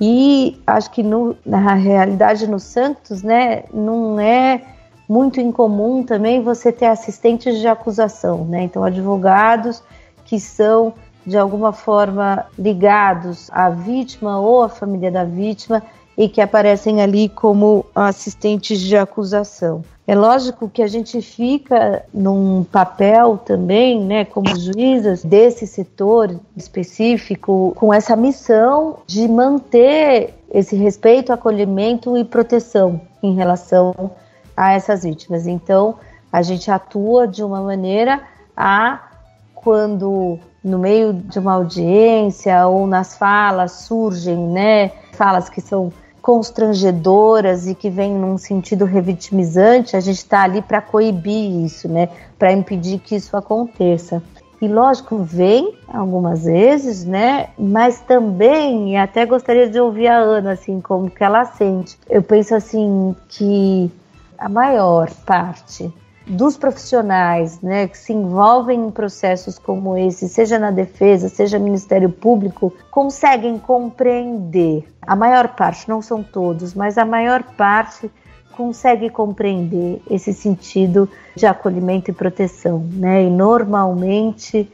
E 0.00 0.60
acho 0.66 0.90
que 0.90 1.02
no, 1.02 1.36
na 1.46 1.74
realidade 1.74 2.46
no 2.48 2.58
Santos, 2.58 3.22
né, 3.22 3.64
não 3.72 4.18
é 4.18 4.62
muito 5.08 5.40
incomum 5.40 6.02
também 6.02 6.42
você 6.42 6.72
ter 6.72 6.86
assistentes 6.86 7.58
de 7.60 7.68
acusação, 7.68 8.44
né? 8.44 8.64
Então, 8.64 8.82
advogados 8.82 9.82
que 10.24 10.40
são 10.40 10.92
de 11.24 11.38
alguma 11.38 11.72
forma 11.72 12.46
ligados 12.58 13.48
à 13.52 13.70
vítima 13.70 14.40
ou 14.40 14.64
à 14.64 14.68
família 14.68 15.10
da 15.10 15.24
vítima 15.24 15.82
e 16.16 16.28
que 16.28 16.40
aparecem 16.40 17.02
ali 17.02 17.28
como 17.28 17.84
assistentes 17.94 18.80
de 18.80 18.96
acusação. 18.96 19.84
É 20.06 20.14
lógico 20.14 20.68
que 20.68 20.82
a 20.82 20.86
gente 20.86 21.20
fica 21.20 22.04
num 22.14 22.62
papel 22.62 23.36
também, 23.38 24.00
né, 24.00 24.24
como 24.24 24.56
juízas 24.56 25.24
desse 25.24 25.66
setor 25.66 26.38
específico, 26.56 27.72
com 27.76 27.92
essa 27.92 28.14
missão 28.14 28.98
de 29.06 29.26
manter 29.26 30.32
esse 30.50 30.76
respeito, 30.76 31.32
acolhimento 31.32 32.16
e 32.16 32.24
proteção 32.24 33.00
em 33.20 33.34
relação 33.34 34.12
a 34.56 34.72
essas 34.72 35.02
vítimas. 35.02 35.46
Então, 35.46 35.96
a 36.32 36.40
gente 36.40 36.70
atua 36.70 37.26
de 37.26 37.42
uma 37.42 37.60
maneira 37.60 38.22
a 38.56 39.08
quando 39.54 40.38
no 40.62 40.78
meio 40.78 41.12
de 41.12 41.38
uma 41.40 41.54
audiência 41.54 42.66
ou 42.68 42.86
nas 42.86 43.18
falas 43.18 43.72
surgem, 43.72 44.36
né, 44.36 44.92
falas 45.12 45.48
que 45.48 45.60
são 45.60 45.92
constrangedoras 46.26 47.68
e 47.68 47.74
que 47.76 47.88
vêm 47.88 48.12
num 48.12 48.36
sentido 48.36 48.84
revitimizante, 48.84 49.96
a 49.96 50.00
gente 50.00 50.16
está 50.16 50.42
ali 50.42 50.60
para 50.60 50.80
coibir 50.80 51.64
isso, 51.64 51.88
né? 51.88 52.08
Para 52.36 52.52
impedir 52.52 52.98
que 52.98 53.14
isso 53.14 53.36
aconteça. 53.36 54.20
E 54.60 54.66
lógico, 54.66 55.18
vem 55.18 55.78
algumas 55.86 56.42
vezes, 56.42 57.04
né? 57.04 57.50
Mas 57.56 58.00
também, 58.00 58.94
e 58.94 58.96
até 58.96 59.24
gostaria 59.24 59.70
de 59.70 59.78
ouvir 59.78 60.08
a 60.08 60.18
Ana, 60.18 60.54
assim, 60.54 60.80
como 60.80 61.08
que 61.08 61.22
ela 61.22 61.44
sente. 61.44 61.96
Eu 62.10 62.24
penso 62.24 62.56
assim 62.56 63.14
que 63.28 63.88
a 64.36 64.48
maior 64.48 65.08
parte 65.24 65.94
dos 66.26 66.56
profissionais 66.56 67.60
né, 67.60 67.86
que 67.86 67.96
se 67.96 68.12
envolvem 68.12 68.86
em 68.86 68.90
processos 68.90 69.58
como 69.58 69.96
esse, 69.96 70.28
seja 70.28 70.58
na 70.58 70.70
defesa, 70.70 71.28
seja 71.28 71.58
no 71.58 71.64
Ministério 71.64 72.10
Público, 72.10 72.72
conseguem 72.90 73.58
compreender. 73.58 74.84
A 75.00 75.14
maior 75.14 75.48
parte, 75.48 75.88
não 75.88 76.02
são 76.02 76.22
todos, 76.22 76.74
mas 76.74 76.98
a 76.98 77.04
maior 77.04 77.42
parte 77.42 78.10
consegue 78.56 79.08
compreender 79.10 80.02
esse 80.10 80.32
sentido 80.32 81.08
de 81.36 81.46
acolhimento 81.46 82.10
e 82.10 82.14
proteção, 82.14 82.84
né? 82.92 83.24
E 83.24 83.30
normalmente 83.30 84.70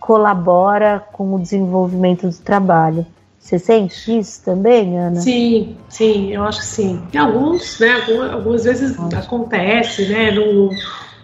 colabora 0.00 1.04
com 1.12 1.34
o 1.34 1.38
desenvolvimento 1.38 2.28
do 2.28 2.36
trabalho. 2.38 3.06
Você 3.46 3.60
sente 3.60 4.18
isso 4.18 4.42
também, 4.44 4.98
Ana? 4.98 5.20
Sim, 5.20 5.76
sim, 5.88 6.32
eu 6.32 6.42
acho 6.42 6.58
que 6.58 6.66
sim. 6.66 7.00
Tem 7.12 7.20
alguns, 7.20 7.78
né? 7.78 7.92
Algumas, 7.92 8.32
algumas 8.32 8.64
vezes 8.64 8.96
Nossa. 8.96 9.18
acontece, 9.18 10.08
né? 10.08 10.32
Não, 10.32 10.70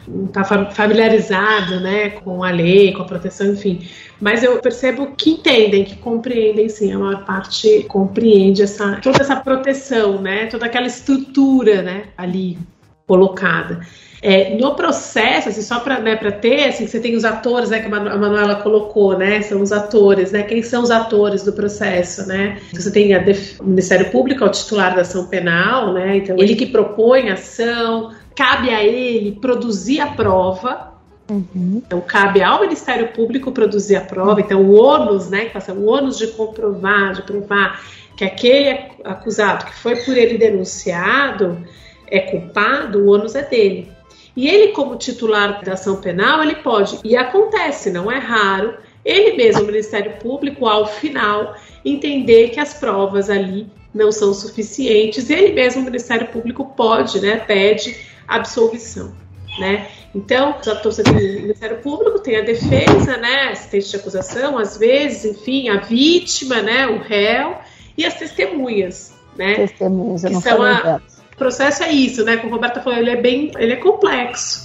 não 0.07 0.27
está 0.27 0.45
familiarizado, 0.71 1.81
né? 1.81 2.11
Com 2.11 2.45
a 2.45 2.53
lei, 2.53 2.93
com 2.93 3.03
a 3.03 3.07
proteção, 3.07 3.49
enfim. 3.49 3.89
Mas 4.21 4.45
eu 4.45 4.61
percebo 4.61 5.17
que 5.17 5.31
entendem, 5.31 5.83
que 5.83 5.97
compreendem, 5.97 6.69
sim. 6.69 6.93
A 6.93 6.99
maior 7.01 7.25
parte 7.25 7.83
compreende 7.89 8.63
essa 8.63 9.01
toda 9.03 9.21
essa 9.21 9.35
proteção, 9.35 10.23
né? 10.23 10.47
Toda 10.47 10.67
aquela 10.67 10.87
estrutura, 10.87 11.83
né? 11.83 12.05
Ali 12.17 12.57
colocada. 13.05 13.81
É, 14.25 14.57
no 14.57 14.77
processo, 14.77 15.49
assim, 15.49 15.63
só 15.63 15.81
para 15.81 15.99
né, 15.99 16.15
ter, 16.15 16.69
assim, 16.69 16.87
você 16.87 17.01
tem 17.01 17.17
os 17.17 17.25
atores, 17.25 17.71
né, 17.71 17.81
que 17.81 17.87
a 17.87 17.91
Manuela 17.91 18.55
colocou, 18.55 19.19
né, 19.19 19.43
são 19.43 19.61
os 19.61 19.73
atores, 19.73 20.31
né, 20.31 20.45
quem 20.45 20.63
são 20.63 20.85
os 20.85 20.93
atores 20.93 21.43
do 21.43 21.53
processo, 21.53 22.25
né? 22.29 22.61
Então, 22.69 22.81
você 22.81 22.93
tem 22.93 23.13
o 23.59 23.65
Ministério 23.65 24.13
Público, 24.13 24.45
é 24.45 24.47
o 24.47 24.51
titular 24.51 24.95
da 24.95 25.01
ação 25.01 25.27
penal, 25.27 25.93
né, 25.93 26.19
então 26.19 26.37
ele 26.39 26.55
que 26.55 26.67
propõe 26.67 27.31
a 27.31 27.35
ação, 27.35 28.13
cabe 28.37 28.71
a 28.71 28.85
ele 28.85 29.33
produzir 29.41 30.01
a 30.01 30.07
prova, 30.07 30.93
Uhum. 31.31 31.81
Então, 31.87 32.01
cabe 32.01 32.43
ao 32.43 32.61
Ministério 32.61 33.09
Público 33.09 33.53
produzir 33.53 33.97
a 33.97 34.01
prova. 34.03 34.41
Então, 34.41 34.61
o 34.61 34.75
ônus, 34.75 35.31
né, 35.31 35.47
que 35.47 35.53
passa 35.53 35.73
o 35.73 35.87
ônus 35.87 36.19
de 36.19 36.27
comprovar, 36.27 37.15
de 37.15 37.23
provar 37.23 37.81
que 38.17 38.25
aquele 38.25 38.79
acusado 39.03 39.65
que 39.65 39.75
foi 39.75 39.97
por 39.97 40.17
ele 40.17 40.37
denunciado 40.37 41.65
é 42.07 42.19
culpado, 42.21 42.99
o 42.99 43.11
ônus 43.11 43.35
é 43.35 43.43
dele. 43.43 43.91
E 44.37 44.49
ele, 44.49 44.73
como 44.73 44.97
titular 44.97 45.63
da 45.63 45.75
ação 45.75 45.97
penal, 45.97 46.43
ele 46.43 46.57
pode, 46.57 46.99
e 47.05 47.17
acontece, 47.17 47.91
não 47.91 48.11
é 48.11 48.19
raro, 48.19 48.75
ele 49.05 49.37
mesmo, 49.37 49.63
o 49.63 49.67
Ministério 49.67 50.13
Público, 50.19 50.67
ao 50.67 50.87
final, 50.87 51.55
entender 51.85 52.51
que 52.51 52.61
as 52.61 52.73
provas 52.75 53.29
ali 53.29 53.67
não 53.93 54.11
são 54.11 54.33
suficientes, 54.33 55.29
ele 55.29 55.53
mesmo, 55.53 55.83
o 55.83 55.85
Ministério 55.85 56.29
Público, 56.29 56.65
pode, 56.65 57.21
né, 57.21 57.37
pede 57.37 57.95
absolvição. 58.27 59.13
Né? 59.59 59.87
Então, 60.15 60.55
você 60.83 61.03
tem 61.03 61.13
o 61.13 61.43
Ministério 61.43 61.79
Público, 61.79 62.19
tem 62.19 62.37
a 62.37 62.43
defesa, 62.43 63.19
né, 63.19 63.51
assistente 63.51 63.91
de 63.91 63.97
acusação, 63.97 64.57
às 64.57 64.79
vezes, 64.79 65.25
enfim, 65.25 65.69
a 65.69 65.79
vítima, 65.79 66.63
né, 66.63 66.87
o 66.87 66.99
réu 67.01 67.57
e 67.99 68.07
as 68.07 68.15
testemunhas, 68.15 69.13
né? 69.37 69.57
Testemunhas, 69.57 70.25
eu 70.25 70.29
que 70.29 70.35
não 70.35 70.41
são 70.41 70.63
a... 70.63 71.03
O 71.33 71.37
processo 71.37 71.83
é 71.83 71.93
isso, 71.93 72.25
né? 72.25 72.37
Como 72.37 72.53
a 72.53 72.57
Roberta 72.57 72.81
falou, 72.81 72.99
ele 72.99 73.11
é 73.11 73.17
bem, 73.17 73.51
ele 73.59 73.73
é 73.73 73.77
complexo, 73.77 74.61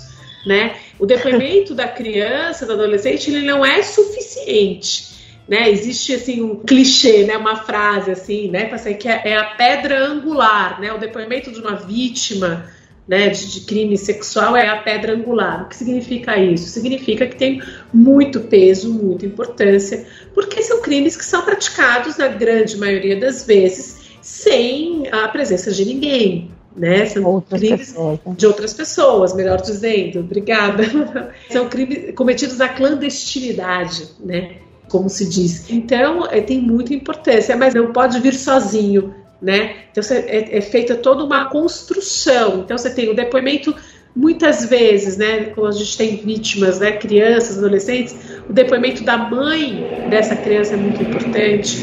né? 0.46 0.76
O 1.00 1.06
depoimento 1.06 1.74
da 1.74 1.88
criança, 1.88 2.66
do 2.66 2.74
adolescente, 2.74 3.30
ele 3.30 3.46
não 3.46 3.66
é 3.66 3.82
suficiente. 3.84 5.16
Né, 5.48 5.72
existe 5.72 6.14
assim 6.14 6.42
um 6.42 6.58
clichê, 6.58 7.24
né, 7.24 7.38
uma 7.38 7.56
frase 7.56 8.12
assim, 8.12 8.50
né, 8.52 8.66
que 8.96 9.08
é, 9.08 9.22
é 9.24 9.38
a 9.38 9.46
pedra 9.46 10.06
angular, 10.06 10.78
né, 10.82 10.92
o 10.92 10.98
depoimento 10.98 11.54
de 11.54 11.62
uma 11.62 11.74
vítima, 11.74 12.70
né, 13.08 13.30
de, 13.30 13.54
de, 13.54 13.62
crime 13.62 13.98
sexual 13.98 14.58
é 14.58 14.68
a 14.68 14.76
pedra 14.78 15.14
angular. 15.14 15.64
O 15.64 15.70
que 15.70 15.76
significa 15.78 16.38
isso? 16.38 16.68
Significa 16.68 17.26
que 17.26 17.38
tem 17.38 17.62
muito 17.94 18.42
peso, 18.42 18.94
muita 18.94 19.26
importância, 19.26 20.06
porque 20.34 20.62
são 20.62 20.82
crimes 20.82 21.16
que 21.16 21.24
são 21.24 21.44
praticados, 21.44 22.18
na 22.18 22.28
grande 22.28 22.76
maioria 22.78 23.18
das 23.18 23.46
vezes, 23.46 23.97
sem 24.28 25.08
a 25.10 25.26
presença 25.30 25.72
de 25.72 25.86
ninguém. 25.86 26.52
Né? 26.76 27.06
São 27.08 27.24
outras 27.24 27.60
crimes 27.60 27.88
pessoas, 27.88 28.20
né? 28.24 28.36
de 28.38 28.46
outras 28.46 28.74
pessoas, 28.74 29.34
melhor 29.34 29.62
dizendo. 29.62 30.20
Obrigada. 30.20 30.84
são 31.50 31.68
crimes 31.70 32.14
cometidos 32.14 32.58
na 32.58 32.70
clandestinidade, 32.70 34.10
né? 34.20 34.58
Como 34.90 35.10
se 35.10 35.28
diz. 35.28 35.70
Então, 35.72 36.28
é, 36.30 36.40
tem 36.40 36.62
muita 36.62 36.94
importância, 36.94 37.56
mas 37.56 37.74
não 37.74 37.92
pode 37.92 38.20
vir 38.20 38.34
sozinho 38.34 39.14
né? 39.40 39.76
Então 39.92 40.04
é, 40.16 40.58
é 40.58 40.62
feita 40.62 40.96
toda 40.96 41.24
uma 41.24 41.46
construção. 41.46 42.62
Então 42.62 42.76
você 42.78 42.90
tem 42.90 43.08
o 43.10 43.16
depoimento 43.16 43.76
muitas 44.16 44.66
vezes, 44.66 45.16
né, 45.16 45.52
quando 45.54 45.76
a 45.76 45.78
gente 45.78 45.96
tem 45.96 46.16
vítimas, 46.18 46.80
né, 46.80 46.94
crianças, 46.94 47.60
adolescentes, 47.60 48.16
o 48.50 48.52
depoimento 48.52 49.04
da 49.04 49.16
mãe 49.16 50.08
dessa 50.10 50.36
criança 50.36 50.74
é 50.74 50.78
muito 50.78 51.04
importante, 51.04 51.78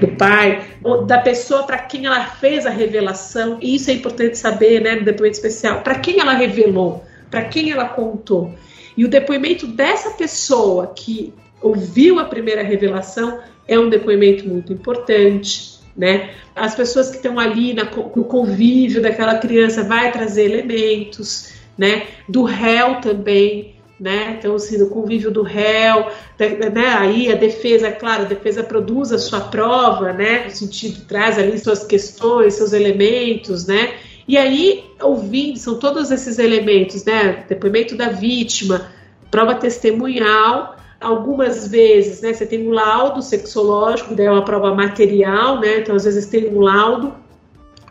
do 0.00 0.08
pai, 0.08 0.64
da 1.06 1.18
pessoa 1.18 1.64
para 1.64 1.78
quem 1.78 2.06
ela 2.06 2.24
fez 2.24 2.66
a 2.66 2.70
revelação. 2.70 3.58
E 3.60 3.74
isso 3.74 3.90
é 3.90 3.94
importante 3.94 4.38
saber, 4.38 4.80
né, 4.80 4.96
no 4.96 5.04
depoimento 5.04 5.36
especial, 5.36 5.82
para 5.82 5.98
quem 5.98 6.20
ela 6.20 6.32
revelou, 6.32 7.04
para 7.30 7.44
quem 7.44 7.70
ela 7.70 7.88
contou. 7.88 8.54
E 8.96 9.04
o 9.04 9.08
depoimento 9.08 9.66
dessa 9.66 10.10
pessoa 10.10 10.92
que 10.94 11.32
ouviu 11.60 12.18
a 12.18 12.24
primeira 12.24 12.62
revelação 12.62 13.40
é 13.66 13.78
um 13.78 13.88
depoimento 13.88 14.48
muito 14.48 14.72
importante 14.72 15.76
né? 15.96 16.30
As 16.54 16.74
pessoas 16.74 17.10
que 17.10 17.16
estão 17.16 17.38
ali 17.38 17.72
na, 17.72 17.84
no 17.84 18.24
convívio 18.24 19.00
daquela 19.00 19.38
criança 19.38 19.82
vai 19.82 20.12
trazer 20.12 20.44
elementos, 20.44 21.52
né? 21.78 22.06
Do 22.28 22.42
réu 22.42 23.00
também, 23.00 23.75
né? 23.98 24.36
Então, 24.38 24.54
assim, 24.54 24.84
convívio 24.88 25.30
do 25.30 25.42
réu, 25.42 26.06
né? 26.38 26.88
Aí 26.98 27.32
a 27.32 27.34
defesa, 27.34 27.90
claro, 27.90 28.22
a 28.22 28.26
defesa 28.26 28.62
produz 28.62 29.12
a 29.12 29.18
sua 29.18 29.40
prova, 29.40 30.12
né? 30.12 30.44
No 30.44 30.50
sentido, 30.50 31.06
traz 31.06 31.38
ali 31.38 31.58
suas 31.58 31.84
questões, 31.84 32.54
seus 32.54 32.72
elementos, 32.72 33.66
né? 33.66 33.94
E 34.28 34.36
aí, 34.36 34.84
ouvindo, 35.00 35.58
são 35.58 35.78
todos 35.78 36.10
esses 36.10 36.38
elementos, 36.38 37.04
né? 37.04 37.44
Depoimento 37.48 37.96
da 37.96 38.08
vítima, 38.08 38.90
prova 39.30 39.54
testemunhal, 39.54 40.76
Algumas 40.98 41.68
vezes, 41.68 42.22
né, 42.22 42.32
você 42.32 42.46
tem 42.46 42.66
um 42.66 42.70
laudo 42.70 43.20
sexológico, 43.20 44.14
daí 44.14 44.26
é 44.26 44.30
uma 44.30 44.44
prova 44.44 44.74
material, 44.74 45.60
né, 45.60 45.80
então 45.80 45.94
às 45.94 46.04
vezes 46.04 46.24
tem 46.24 46.48
um 46.48 46.60
laudo, 46.60 47.14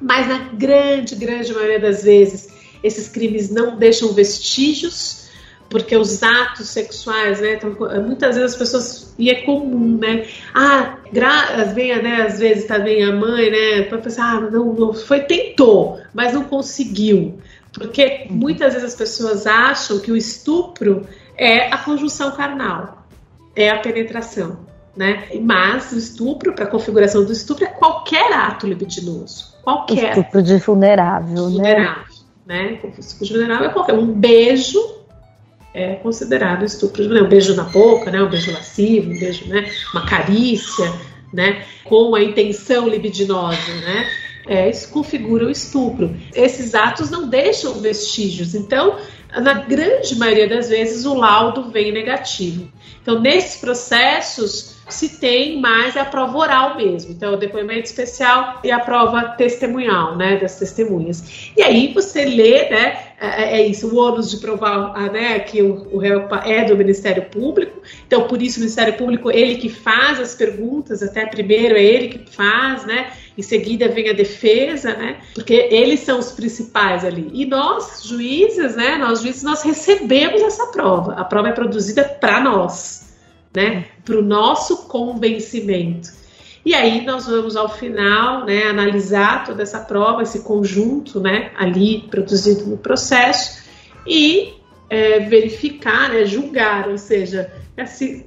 mas 0.01 0.27
na 0.27 0.49
grande, 0.53 1.15
grande 1.15 1.53
maioria 1.53 1.79
das 1.79 2.03
vezes, 2.03 2.49
esses 2.83 3.07
crimes 3.07 3.51
não 3.51 3.77
deixam 3.77 4.11
vestígios, 4.11 5.24
porque 5.69 5.95
os 5.95 6.21
atos 6.21 6.69
sexuais, 6.69 7.41
né, 7.41 7.53
então, 7.53 7.75
muitas 8.01 8.35
vezes 8.35 8.53
as 8.53 8.57
pessoas, 8.57 9.15
e 9.17 9.29
é 9.29 9.41
comum, 9.41 9.97
né, 9.97 10.25
ah, 10.53 10.97
gra, 11.11 11.63
vem, 11.73 12.01
né, 12.01 12.21
às 12.27 12.39
vezes 12.39 12.65
também 12.65 13.03
a 13.03 13.11
mãe, 13.11 13.49
né, 13.49 13.81
para 13.83 13.97
pensar, 13.97 14.37
ah, 14.37 14.41
não, 14.41 14.73
não 14.73 14.93
foi, 14.93 15.21
tentou, 15.21 15.99
mas 16.13 16.33
não 16.33 16.43
conseguiu, 16.43 17.39
porque 17.73 18.27
muitas 18.29 18.73
vezes 18.73 18.89
as 18.89 18.95
pessoas 18.95 19.47
acham 19.47 19.99
que 19.99 20.11
o 20.11 20.15
estupro 20.15 21.05
é 21.37 21.67
a 21.67 21.77
conjunção 21.77 22.31
carnal, 22.31 23.05
é 23.55 23.69
a 23.69 23.79
penetração. 23.79 24.65
Né? 24.95 25.27
Mas 25.41 25.91
o 25.91 25.97
estupro, 25.97 26.53
para 26.53 26.63
a 26.63 26.67
configuração 26.67 27.25
do 27.25 27.33
estupro, 27.33 27.65
é 27.65 27.67
qualquer 27.67 28.31
ato 28.31 28.65
libidinoso. 28.65 29.53
Qualquer. 29.61 30.17
Estupro 30.17 30.41
de 30.41 30.57
vulnerável, 30.57 31.49
vulnerável 31.49 32.05
né? 32.45 32.79
né? 32.81 32.91
Estupro 32.97 33.25
de 33.25 33.33
vulnerável 33.33 33.67
é 33.67 33.73
qualquer. 33.73 33.93
Um 33.95 34.05
beijo 34.05 34.79
é 35.75 35.95
considerado 35.95 36.63
estupro 36.63 37.03
vulnerável. 37.03 37.27
Um 37.27 37.29
beijo 37.29 37.53
na 37.53 37.63
boca, 37.63 38.09
né? 38.09 38.23
um 38.23 38.29
beijo 38.29 38.51
lascivo, 38.53 39.11
um 39.11 39.19
beijo, 39.19 39.45
né? 39.47 39.69
uma 39.93 40.05
carícia, 40.05 40.89
né? 41.33 41.65
com 41.83 42.15
a 42.15 42.23
intenção 42.23 42.87
libidinosa, 42.87 43.73
né? 43.81 44.09
É, 44.47 44.69
isso 44.69 44.89
configura 44.89 45.45
o 45.45 45.49
estupro. 45.49 46.15
Esses 46.33 46.75
atos 46.75 47.09
não 47.09 47.27
deixam 47.27 47.73
vestígios. 47.81 48.55
Então, 48.55 48.97
na 49.33 49.53
grande 49.53 50.15
maioria 50.15 50.47
das 50.47 50.69
vezes, 50.69 51.03
o 51.05 51.15
laudo 51.15 51.71
vem 51.71 51.91
negativo. 51.91 52.71
Então, 53.01 53.19
nesses 53.19 53.59
processos, 53.59 54.74
se 54.87 55.19
tem 55.19 55.59
mais 55.59 55.95
é 55.95 55.99
a 55.99 56.05
prova 56.05 56.37
oral 56.37 56.77
mesmo. 56.77 57.11
Então, 57.11 57.33
o 57.33 57.37
depoimento 57.37 57.85
especial 57.85 58.59
e 58.63 58.71
a 58.71 58.79
prova 58.79 59.29
testemunhal, 59.29 60.15
né, 60.15 60.37
das 60.37 60.57
testemunhas. 60.59 61.51
E 61.57 61.61
aí 61.61 61.91
você 61.93 62.25
lê, 62.25 62.69
né, 62.69 62.99
é, 63.19 63.43
é, 63.43 63.61
é 63.61 63.67
isso, 63.67 63.87
o 63.87 63.97
ônus 63.97 64.29
de 64.29 64.37
provar, 64.37 64.93
né, 65.11 65.39
que 65.39 65.61
o, 65.61 65.87
o 65.91 65.97
réu 65.97 66.27
é 66.43 66.65
do 66.65 66.77
Ministério 66.77 67.23
Público. 67.23 67.81
Então, 68.05 68.27
por 68.27 68.41
isso, 68.41 68.57
o 68.57 68.59
Ministério 68.59 68.93
Público, 68.93 69.31
ele 69.31 69.55
que 69.55 69.69
faz 69.69 70.19
as 70.19 70.35
perguntas, 70.35 71.01
até 71.01 71.25
primeiro 71.25 71.75
é 71.75 71.83
ele 71.83 72.09
que 72.09 72.31
faz, 72.31 72.85
né, 72.85 73.11
em 73.37 73.41
seguida 73.41 73.89
vem 73.89 74.09
a 74.09 74.13
defesa, 74.13 74.93
né, 74.93 75.17
porque 75.33 75.67
eles 75.71 76.01
são 76.01 76.19
os 76.19 76.31
principais 76.31 77.03
ali. 77.03 77.29
E 77.33 77.45
nós, 77.45 78.03
juízes, 78.03 78.75
né, 78.75 78.97
nós 78.97 79.21
juízes, 79.21 79.43
nós 79.43 79.63
recebemos 79.63 80.41
essa 80.41 80.67
prova. 80.67 81.13
A 81.13 81.23
prova 81.23 81.49
é 81.49 81.51
produzida 81.51 82.03
para 82.03 82.39
nós 82.39 83.04
né, 83.55 83.85
para 84.03 84.17
o 84.17 84.21
nosso 84.21 84.87
convencimento. 84.87 86.09
E 86.65 86.73
aí 86.73 87.05
nós 87.05 87.27
vamos 87.27 87.55
ao 87.55 87.69
final, 87.69 88.43
né, 88.43 88.63
analisar 88.63 89.45
toda 89.45 89.61
essa 89.61 89.79
prova, 89.79 90.23
esse 90.23 90.41
conjunto, 90.43 91.19
né, 91.19 91.51
ali 91.57 92.05
produzido 92.09 92.65
no 92.65 92.77
processo 92.77 93.63
e 94.05 94.53
é, 94.89 95.19
verificar, 95.19 96.09
né, 96.09 96.25
julgar, 96.25 96.89
ou 96.89 96.97
seja, 96.97 97.51
assim, 97.77 98.25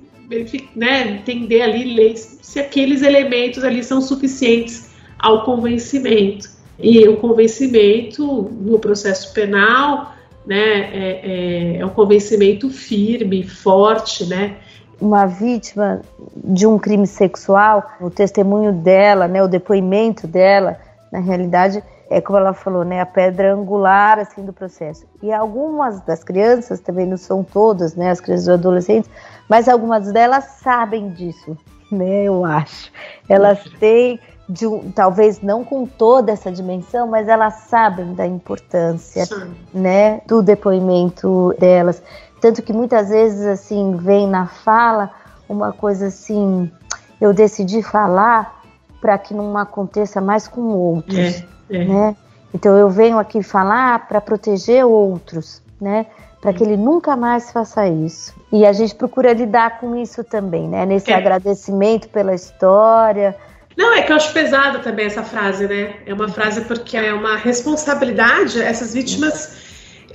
né, 0.77 1.19
entender 1.21 1.62
ali 1.62 1.95
leis, 1.95 2.38
se 2.43 2.61
aqueles 2.61 3.03
elementos 3.03 3.64
ali 3.64 3.83
são 3.83 4.01
suficientes 4.01 4.91
ao 5.19 5.45
convencimento. 5.45 6.49
E 6.79 7.09
o 7.09 7.17
convencimento 7.17 8.25
no 8.25 8.79
processo 8.79 9.35
penal, 9.35 10.14
né, 10.47 10.57
é, 10.57 11.21
é, 11.25 11.77
é 11.79 11.87
um 11.87 11.91
convencimento 11.91 12.71
firme, 12.71 13.43
forte, 13.43 14.27
né, 14.27 14.59
uma 15.01 15.27
vítima 15.27 16.01
de 16.37 16.67
um 16.67 16.79
crime 16.79 17.07
sexual, 17.07 17.91
o 18.01 18.11
testemunho 18.11 18.73
dela, 18.73 19.29
né, 19.29 19.43
o 19.43 19.49
depoimento 19.49 20.27
dela, 20.27 20.79
na 21.13 21.21
realidade, 21.21 21.83
é 22.11 22.21
como 22.21 22.39
ela 22.39 22.53
falou, 22.53 22.85
né, 22.85 23.01
a 23.01 23.07
pedra 23.07 23.55
angular 23.55 24.19
assim 24.19 24.45
do 24.45 24.53
processo. 24.53 25.07
E 25.23 25.33
algumas 25.33 26.01
das 26.01 26.25
crianças, 26.25 26.81
também 26.81 27.07
não 27.07 27.17
são 27.17 27.45
todas, 27.45 27.95
né, 27.95 28.11
as 28.11 28.21
crianças 28.21 28.47
e 28.47 28.53
adolescentes, 28.53 29.11
mas 29.49 29.69
algumas 29.69 30.11
delas 30.13 30.45
sabem 30.63 31.11
disso, 31.11 31.57
né, 31.93 32.25
eu 32.25 32.45
acho. 32.45 32.91
Elas 33.29 33.63
têm 33.79 34.19
de 34.49 34.65
talvez 34.95 35.43
não 35.43 35.63
com 35.63 35.85
toda 35.85 36.33
essa 36.33 36.51
dimensão, 36.51 37.07
mas 37.07 37.29
elas 37.29 37.55
sabem 37.69 38.15
da 38.15 38.27
importância, 38.27 39.27
Sim. 39.27 39.55
né, 39.75 40.23
do 40.27 40.43
depoimento 40.43 41.55
delas. 41.59 42.03
Tanto 42.40 42.62
que 42.62 42.72
muitas 42.72 43.09
vezes, 43.09 43.46
assim, 43.46 43.96
vem 43.96 44.27
na 44.29 44.46
fala 44.46 45.11
uma 45.48 45.72
coisa 45.72 46.07
assim, 46.07 46.70
eu 47.20 47.33
decidi 47.33 47.83
falar 47.83 48.62
para 49.01 49.16
que 49.18 49.35
não 49.35 49.57
aconteça 49.57 50.20
mais 50.20 50.46
com 50.46 50.61
outros, 50.61 51.42
é, 51.70 51.77
é. 51.77 51.85
né? 51.85 52.16
Então 52.55 52.77
eu 52.77 52.88
venho 52.88 53.18
aqui 53.18 53.42
falar 53.42 54.07
para 54.09 54.20
proteger 54.20 54.85
outros, 54.85 55.62
né? 55.81 56.07
para 56.40 56.53
que 56.53 56.62
ele 56.62 56.77
nunca 56.77 57.16
mais 57.16 57.51
faça 57.51 57.87
isso. 57.88 58.35
E 58.53 58.64
a 58.64 58.72
gente 58.72 58.94
procura 58.94 59.33
lidar 59.33 59.81
com 59.81 59.96
isso 59.96 60.22
também, 60.22 60.68
né? 60.68 60.87
Nesse 60.87 61.11
É. 61.11 61.14
agradecimento 61.14 62.09
pela 62.09 62.35
história. 62.35 63.37
Não, 63.77 63.94
é 63.94 64.03
que 64.03 64.12
eu 64.12 64.16
acho 64.16 64.33
pesada 64.33 64.79
também 64.79 65.07
essa 65.07 65.22
frase, 65.22 65.66
né? 65.66 65.96
É 66.07 66.14
uma 66.14 66.29
frase 66.29 66.62
porque 66.62 66.96
é 66.96 67.12
uma 67.12 67.37
responsabilidade. 67.37 68.61
Essas 68.61 68.94
vítimas, 68.94 69.68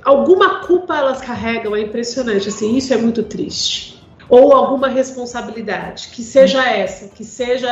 alguma 0.04 0.62
culpa 0.62 0.98
elas 0.98 1.22
carregam, 1.22 1.76
é 1.76 1.82
impressionante. 1.82 2.50
Assim, 2.50 2.76
isso 2.76 2.94
é 2.94 2.98
muito 2.98 3.24
triste. 3.24 4.02
Ou 4.30 4.54
alguma 4.54 4.88
responsabilidade, 4.88 6.08
que 6.08 6.24
seja 6.24 6.64
essa, 6.68 7.08
que 7.10 7.24
seja 7.24 7.70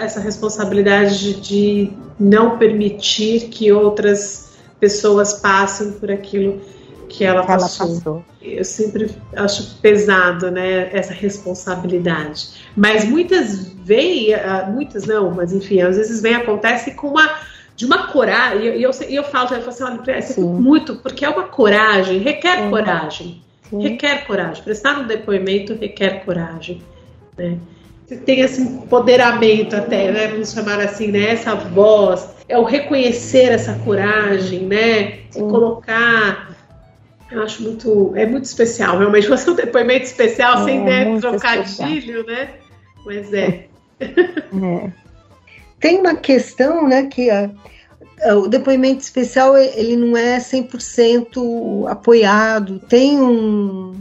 essa 0.00 0.18
responsabilidade 0.18 1.34
de, 1.34 1.92
não 2.18 2.58
permitir 2.58 3.48
que 3.48 3.70
outras 3.72 4.52
pessoas 4.78 5.34
passem 5.34 5.92
por 5.92 6.10
aquilo 6.10 6.60
que 7.08 7.24
ela 7.24 7.44
que 7.44 7.50
ela 7.50 7.60
passou. 7.60 7.88
passou. 7.88 8.24
Eu 8.40 8.64
sempre 8.64 9.10
acho 9.36 9.76
pesado, 9.80 10.50
né, 10.50 10.88
essa 10.92 11.12
responsabilidade. 11.12 12.48
Mas 12.76 13.04
muitas 13.04 13.66
vem, 13.66 14.34
ah, 14.34 14.68
muitas 14.72 15.06
não, 15.06 15.30
mas 15.30 15.52
enfim, 15.52 15.80
às 15.80 15.96
vezes 15.96 16.20
vem, 16.20 16.34
acontece 16.34 16.92
com 16.92 17.08
uma 17.08 17.28
de 17.80 17.86
uma 17.86 18.08
coragem, 18.08 18.76
e 18.76 18.82
eu, 18.82 18.90
eu, 18.90 19.08
eu 19.08 19.24
falo, 19.24 19.54
eu 19.54 19.62
falo 19.62 19.68
assim, 19.70 19.84
olha, 19.84 20.20
Sim. 20.20 20.44
muito, 20.44 20.96
porque 20.96 21.24
é 21.24 21.30
uma 21.30 21.44
coragem, 21.44 22.18
requer 22.18 22.58
Sim. 22.58 22.68
coragem, 22.68 23.42
Sim. 23.70 23.82
requer 23.82 24.26
coragem. 24.26 24.62
Prestar 24.62 24.98
um 24.98 25.06
depoimento 25.06 25.72
requer 25.72 26.22
coragem, 26.26 26.82
né? 27.38 27.56
Você 28.04 28.18
tem 28.18 28.40
esse 28.40 28.60
empoderamento 28.60 29.74
até, 29.74 30.12
né, 30.12 30.28
vamos 30.28 30.52
chamar 30.52 30.78
assim, 30.78 31.06
né, 31.10 31.30
essa 31.30 31.54
voz, 31.54 32.28
é 32.46 32.58
o 32.58 32.64
reconhecer 32.64 33.50
essa 33.50 33.72
coragem, 33.76 34.66
né, 34.66 35.20
se 35.30 35.38
Sim. 35.38 35.48
colocar 35.48 36.50
eu 37.30 37.42
acho 37.42 37.62
muito, 37.62 38.12
é 38.14 38.26
muito 38.26 38.44
especial, 38.44 38.98
realmente. 38.98 39.28
Fazer 39.28 39.52
um 39.52 39.54
depoimento 39.54 40.04
especial 40.04 40.62
É, 40.62 40.64
sem 40.64 40.82
né, 40.82 41.20
trocadilho, 41.20 42.26
né? 42.26 42.50
Mas 43.06 43.32
é. 43.32 43.68
É. 44.00 44.90
Tem 45.80 45.98
uma 45.98 46.14
questão, 46.14 46.86
né, 46.86 47.04
que 47.04 47.30
a- 47.30 47.50
a- 48.22 48.36
o 48.36 48.46
depoimento 48.46 49.00
especial 49.00 49.56
ele 49.56 49.96
não 49.96 50.16
é 50.16 50.38
100% 50.38 51.86
apoiado, 51.88 52.78
tem 52.80 53.18
um- 53.20 53.94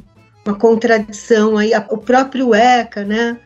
uma 0.46 0.56
contradição 0.56 1.58
aí, 1.58 1.74
a- 1.74 1.86
o 1.90 1.98
próprio 1.98 2.54
ECA, 2.54 3.06
né, 3.06 3.38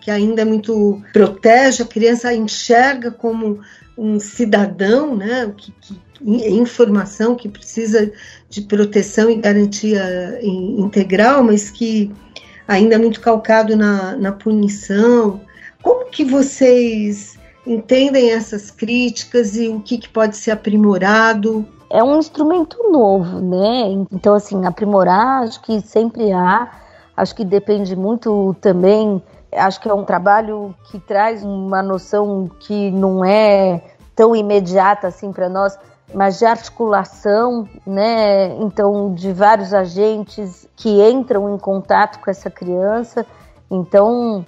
que 0.00 0.10
ainda 0.10 0.42
é 0.42 0.44
muito 0.44 1.02
protege 1.12 1.82
a 1.82 1.86
criança, 1.86 2.32
enxerga 2.32 3.10
como 3.10 3.60
um 3.98 4.18
cidadão, 4.18 5.14
né, 5.16 5.52
que, 5.56 5.72
que 5.80 6.00
in- 6.22 6.58
informação 6.58 7.34
que 7.34 7.48
precisa 7.48 8.10
de 8.48 8.62
proteção 8.62 9.28
e 9.30 9.36
garantia 9.36 10.38
in- 10.42 10.80
integral, 10.80 11.42
mas 11.42 11.70
que 11.70 12.10
ainda 12.68 12.94
é 12.94 12.98
muito 12.98 13.20
calcado 13.20 13.76
na, 13.76 14.16
na 14.16 14.32
punição. 14.32 15.40
Como 15.82 16.06
que 16.10 16.24
vocês 16.24 17.38
entendem 17.66 18.30
essas 18.30 18.70
críticas 18.70 19.56
e 19.56 19.68
o 19.68 19.80
que, 19.80 19.98
que 19.98 20.08
pode 20.08 20.36
ser 20.36 20.50
aprimorado? 20.50 21.66
é 21.90 22.02
um 22.02 22.18
instrumento 22.18 22.90
novo, 22.90 23.40
né? 23.40 23.90
Então, 24.12 24.34
assim, 24.34 24.64
aprimorar, 24.64 25.42
acho 25.42 25.60
que 25.60 25.80
sempre 25.80 26.32
há. 26.32 26.70
Acho 27.16 27.34
que 27.34 27.44
depende 27.44 27.96
muito 27.96 28.56
também. 28.60 29.20
Acho 29.52 29.80
que 29.80 29.88
é 29.88 29.92
um 29.92 30.04
trabalho 30.04 30.72
que 30.84 31.00
traz 31.00 31.42
uma 31.42 31.82
noção 31.82 32.48
que 32.60 32.92
não 32.92 33.24
é 33.24 33.82
tão 34.14 34.36
imediata 34.36 35.08
assim 35.08 35.32
para 35.32 35.48
nós, 35.48 35.76
mas 36.14 36.38
de 36.38 36.46
articulação, 36.46 37.68
né? 37.84 38.54
Então, 38.60 39.12
de 39.12 39.32
vários 39.32 39.74
agentes 39.74 40.68
que 40.76 41.02
entram 41.02 41.52
em 41.52 41.58
contato 41.58 42.20
com 42.20 42.30
essa 42.30 42.48
criança. 42.48 43.26
Então, 43.68 44.44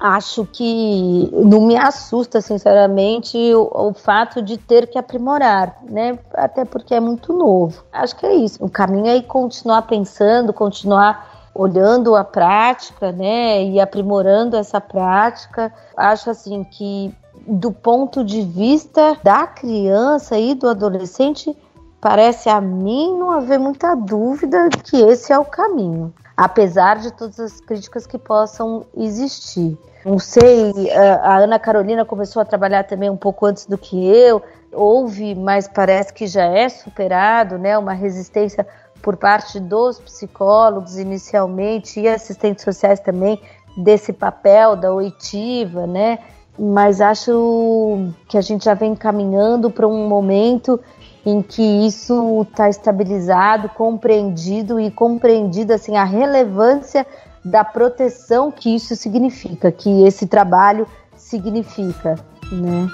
acho 0.00 0.46
que 0.46 1.30
não 1.32 1.60
me 1.60 1.76
assusta, 1.76 2.40
sinceramente, 2.40 3.36
o, 3.54 3.88
o 3.88 3.94
fato 3.94 4.40
de 4.40 4.56
ter 4.56 4.86
que 4.86 4.98
aprimorar, 4.98 5.76
né? 5.82 6.18
Até 6.34 6.64
porque 6.64 6.94
é 6.94 7.00
muito 7.00 7.32
novo. 7.32 7.84
Acho 7.92 8.16
que 8.16 8.26
é 8.26 8.34
isso. 8.34 8.64
O 8.64 8.70
caminho 8.70 9.06
é 9.06 9.20
continuar 9.20 9.82
pensando, 9.82 10.52
continuar 10.52 11.50
olhando 11.54 12.14
a 12.14 12.22
prática, 12.22 13.10
né? 13.10 13.64
E 13.64 13.80
aprimorando 13.80 14.56
essa 14.56 14.80
prática. 14.80 15.72
Acho 15.96 16.30
assim 16.30 16.62
que 16.64 17.12
do 17.46 17.72
ponto 17.72 18.24
de 18.24 18.42
vista 18.42 19.16
da 19.22 19.46
criança 19.46 20.38
e 20.38 20.54
do 20.54 20.68
adolescente, 20.68 21.56
parece 22.00 22.48
a 22.48 22.60
mim 22.60 23.16
não 23.18 23.30
haver 23.30 23.58
muita 23.58 23.94
dúvida 23.94 24.68
que 24.68 24.96
esse 24.96 25.32
é 25.32 25.38
o 25.38 25.44
caminho, 25.44 26.12
apesar 26.38 27.00
de 27.00 27.12
todas 27.12 27.40
as 27.40 27.60
críticas 27.60 28.06
que 28.06 28.16
possam 28.16 28.86
existir. 28.96 29.76
Não 30.04 30.20
sei, 30.20 30.72
a 31.20 31.38
Ana 31.38 31.58
Carolina 31.58 32.04
começou 32.04 32.40
a 32.40 32.44
trabalhar 32.44 32.84
também 32.84 33.10
um 33.10 33.16
pouco 33.16 33.44
antes 33.44 33.66
do 33.66 33.76
que 33.76 34.06
eu, 34.06 34.40
houve, 34.72 35.34
mas 35.34 35.66
parece 35.66 36.12
que 36.12 36.28
já 36.28 36.44
é 36.44 36.68
superado, 36.68 37.58
né, 37.58 37.76
uma 37.76 37.92
resistência 37.92 38.64
por 39.02 39.16
parte 39.16 39.58
dos 39.58 39.98
psicólogos 39.98 40.96
inicialmente 40.96 41.98
e 41.98 42.06
assistentes 42.06 42.62
sociais 42.62 43.00
também 43.00 43.40
desse 43.76 44.12
papel 44.12 44.76
da 44.76 44.92
oitiva, 44.92 45.88
né? 45.88 46.20
Mas 46.56 47.00
acho 47.00 48.12
que 48.28 48.38
a 48.38 48.40
gente 48.40 48.64
já 48.64 48.74
vem 48.74 48.94
caminhando 48.94 49.70
para 49.70 49.88
um 49.88 50.06
momento 50.06 50.80
em 51.28 51.42
que 51.42 51.62
isso 51.86 52.42
está 52.48 52.68
estabilizado, 52.70 53.68
compreendido 53.68 54.80
e 54.80 54.90
compreendido 54.90 55.74
assim 55.74 55.96
a 55.96 56.04
relevância 56.04 57.06
da 57.44 57.62
proteção 57.64 58.50
que 58.50 58.74
isso 58.74 58.96
significa, 58.96 59.70
que 59.70 60.04
esse 60.04 60.26
trabalho 60.26 60.86
significa, 61.16 62.14
né? 62.50 62.88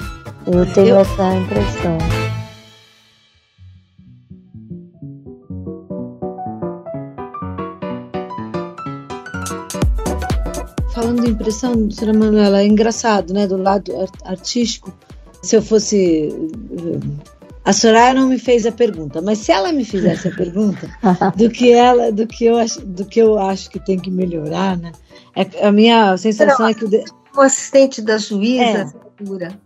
Eu 0.46 0.70
tenho 0.72 0.88
Eu- 0.88 1.00
essa 1.00 1.34
impressão. 1.34 1.98
Falando 10.92 11.26
em 11.26 11.30
impressão, 11.30 11.90
senhora 11.90 12.16
Manuela, 12.18 12.60
é 12.60 12.66
engraçado, 12.66 13.32
né? 13.34 13.46
Do 13.46 13.56
lado 13.56 13.92
ar- 14.00 14.32
artístico, 14.32 14.92
se 15.42 15.56
eu 15.56 15.62
fosse. 15.62 16.28
A 17.64 17.72
Soraya 17.72 18.12
não 18.14 18.28
me 18.28 18.38
fez 18.38 18.66
a 18.66 18.72
pergunta, 18.72 19.22
mas 19.22 19.38
se 19.38 19.50
ela 19.50 19.72
me 19.72 19.84
fizesse 19.84 20.28
a 20.28 20.30
pergunta 20.30 20.88
do 21.36 21.48
que 21.48 21.72
ela, 21.72 22.12
do 22.12 22.26
que 22.26 22.44
eu 22.44 22.58
acho, 22.58 22.80
do 22.84 23.04
que 23.04 23.20
eu 23.20 23.38
acho 23.38 23.70
que 23.70 23.80
tem 23.80 23.98
que 23.98 24.10
melhorar, 24.10 24.76
né? 24.76 24.92
É, 25.34 25.66
a 25.66 25.72
minha 25.72 26.16
sensação 26.16 26.68
é 26.68 26.74
que 26.74 26.84
o 26.84 26.88
de- 26.88 27.04
O 27.36 27.40
assistente 27.40 28.02
da 28.02 28.18
juíza, 28.18 28.62
É. 28.62 28.86
segura. 29.18 29.58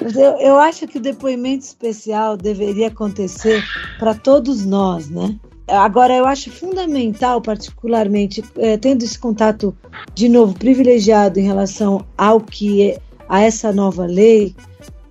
Mas 0.00 0.14
eu, 0.14 0.36
eu 0.38 0.56
acho 0.58 0.86
que 0.86 0.98
o 0.98 1.00
depoimento 1.00 1.64
especial 1.64 2.36
deveria 2.36 2.86
acontecer 2.88 3.62
para 3.98 4.14
todos 4.14 4.64
nós, 4.64 5.10
né? 5.10 5.34
Agora, 5.66 6.14
eu 6.14 6.24
acho 6.24 6.50
fundamental, 6.50 7.42
particularmente, 7.42 8.42
eh, 8.56 8.78
tendo 8.78 9.02
esse 9.02 9.18
contato, 9.18 9.76
de 10.14 10.28
novo, 10.28 10.54
privilegiado 10.54 11.38
em 11.38 11.42
relação 11.44 12.06
ao 12.16 12.40
que 12.40 12.90
é, 12.90 13.00
a 13.28 13.42
essa 13.42 13.70
nova 13.72 14.06
lei 14.06 14.54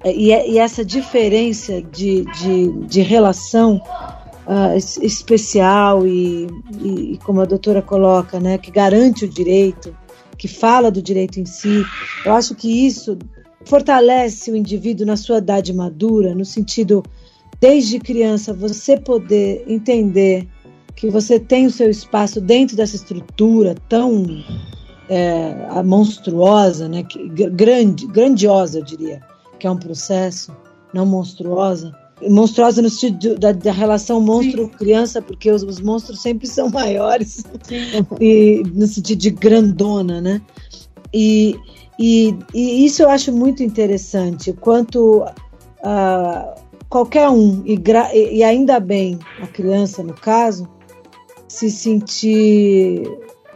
e, 0.05 0.31
é- 0.31 0.49
e 0.49 0.57
essa 0.57 0.83
diferença 0.86 1.81
de, 1.81 2.23
de, 2.25 2.71
de 2.88 3.01
relação 3.01 3.81
es- 4.75 4.97
especial 4.97 6.05
e, 6.07 6.47
e, 6.81 7.19
como 7.25 7.41
a 7.41 7.45
doutora 7.45 7.81
coloca, 7.81 8.39
né, 8.39 8.57
que 8.57 8.71
garante 8.71 9.25
o 9.25 9.29
direito, 9.29 9.95
que 10.38 10.47
fala 10.47 10.89
do 10.91 11.01
direito 11.01 11.39
em 11.39 11.45
si, 11.45 11.83
eu 12.23 12.31
acho 12.33 12.55
que 12.55 12.86
isso 12.86 13.17
fortalece 13.65 14.51
o 14.51 14.55
indivíduo 14.55 15.05
na 15.05 15.17
sua 15.17 15.39
idade 15.39 15.73
madura, 15.73 16.33
no 16.33 16.45
sentido, 16.45 17.03
desde 17.60 17.99
criança, 17.99 18.53
você 18.53 18.97
poder 18.97 19.65
entender 19.67 20.47
que 20.95 21.10
você 21.10 21.39
tem 21.39 21.65
o 21.65 21.71
seu 21.71 21.89
espaço 21.89 22.39
dentro 22.39 22.77
dessa 22.77 22.95
estrutura 22.95 23.75
tão 23.89 24.25
é, 25.10 25.81
monstruosa, 25.83 26.88
né, 26.88 27.03
que, 27.03 27.27
gr- 27.29 27.49
grande, 27.49 28.07
grandiosa, 28.07 28.79
eu 28.79 28.83
diria, 28.83 29.21
que 29.60 29.67
é 29.67 29.72
um 29.72 29.78
processo, 29.78 30.56
não 30.93 31.06
monstruosa. 31.06 31.91
Monstruosa 32.28 32.82
no 32.82 32.89
sentido 32.89 33.38
da, 33.38 33.52
da 33.52 33.72
relação 33.72 34.20
monstro-criança, 34.20 35.22
porque 35.22 35.52
os, 35.52 35.62
os 35.63 35.80
monstros 35.80 36.20
sempre 36.22 36.48
são 36.48 36.70
maiores, 36.72 37.43
e 38.20 38.63
no 38.74 38.88
sentido 38.88 39.20
de 39.20 39.30
grandona, 39.30 40.20
né? 40.20 40.41
E, 41.13 41.56
e, 42.00 42.36
e 42.54 42.86
isso 42.86 43.04
eu 43.04 43.10
acho 43.10 43.32
muito 43.32 43.62
interessante, 43.62 44.50
o 44.50 44.56
quanto 44.56 45.26
ah, 45.84 46.56
qualquer 46.89 47.30
um, 47.30 47.63
e, 47.65 47.76
e- 48.13 48.38
e 48.38 48.43
ainda 48.43 48.80
bem 48.80 49.20
a 49.41 49.48
criança 49.48 50.02
no 50.04 50.13
caso, 50.13 50.67
se 51.48 51.70
sentir 51.70 53.04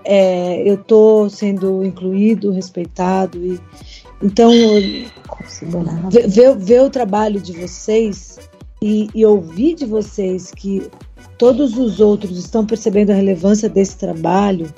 é, 0.03 0.67
eu 0.67 0.75
estou 0.75 1.29
sendo 1.29 1.85
incluído, 1.85 2.51
respeitado. 2.51 3.37
E, 3.45 3.59
então, 4.21 4.51
ver, 6.09 6.27
ver, 6.27 6.55
ver 6.57 6.81
o 6.81 6.89
trabalho 6.89 7.39
de 7.39 7.53
vocês 7.53 8.39
e, 8.81 9.09
e 9.13 9.25
ouvir 9.25 9.75
de 9.75 9.85
vocês 9.85 10.51
que 10.51 10.89
todos 11.37 11.77
os 11.77 11.99
outros 11.99 12.37
estão 12.37 12.65
percebendo 12.65 13.11
a 13.11 13.15
relevância 13.15 13.69
desse 13.69 13.97
trabalho, 13.97 14.71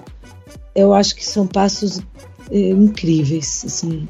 eu 0.76 0.94
acho 0.94 1.16
que 1.16 1.26
são 1.26 1.46
passos 1.46 2.02
é, 2.52 2.70
incríveis. 2.70 3.64
Assim. 3.66 4.08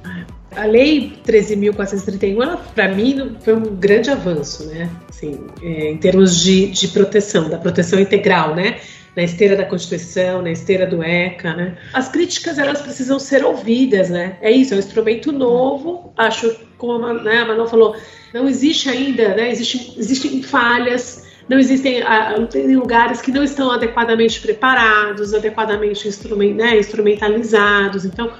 A 0.55 0.65
Lei 0.65 1.13
13.431, 1.25 2.59
para 2.75 2.93
mim, 2.93 3.35
foi 3.41 3.55
um 3.55 3.75
grande 3.75 4.09
avanço, 4.09 4.67
né? 4.67 4.89
Assim, 5.09 5.39
é, 5.61 5.91
em 5.91 5.97
termos 5.97 6.39
de, 6.41 6.67
de 6.67 6.87
proteção, 6.89 7.49
da 7.49 7.57
proteção 7.57 7.99
integral, 7.99 8.55
né? 8.55 8.79
Na 9.15 9.23
esteira 9.23 9.55
da 9.55 9.65
Constituição, 9.65 10.41
na 10.41 10.51
esteira 10.51 10.87
do 10.87 11.03
ECA, 11.03 11.53
né? 11.53 11.77
As 11.93 12.09
críticas 12.09 12.57
elas 12.57 12.81
precisam 12.81 13.19
ser 13.19 13.45
ouvidas, 13.45 14.09
né? 14.09 14.37
É 14.41 14.51
isso, 14.51 14.73
é 14.73 14.77
um 14.77 14.79
instrumento 14.79 15.31
novo. 15.31 16.13
Acho, 16.17 16.55
como 16.77 17.05
a, 17.05 17.13
né, 17.13 17.41
a 17.41 17.67
falou, 17.67 17.95
não 18.33 18.47
existe 18.47 18.89
ainda, 18.89 19.35
né? 19.35 19.51
Existe, 19.51 19.93
existem 19.97 20.41
falhas, 20.41 21.27
não 21.47 21.59
existem 21.59 22.01
ah, 22.01 22.35
tem 22.49 22.75
lugares 22.75 23.21
que 23.21 23.31
não 23.31 23.43
estão 23.43 23.71
adequadamente 23.71 24.41
preparados, 24.41 25.33
adequadamente 25.33 26.07
instrument, 26.07 26.55
né, 26.55 26.79
instrumentalizados. 26.79 28.05
Então 28.05 28.31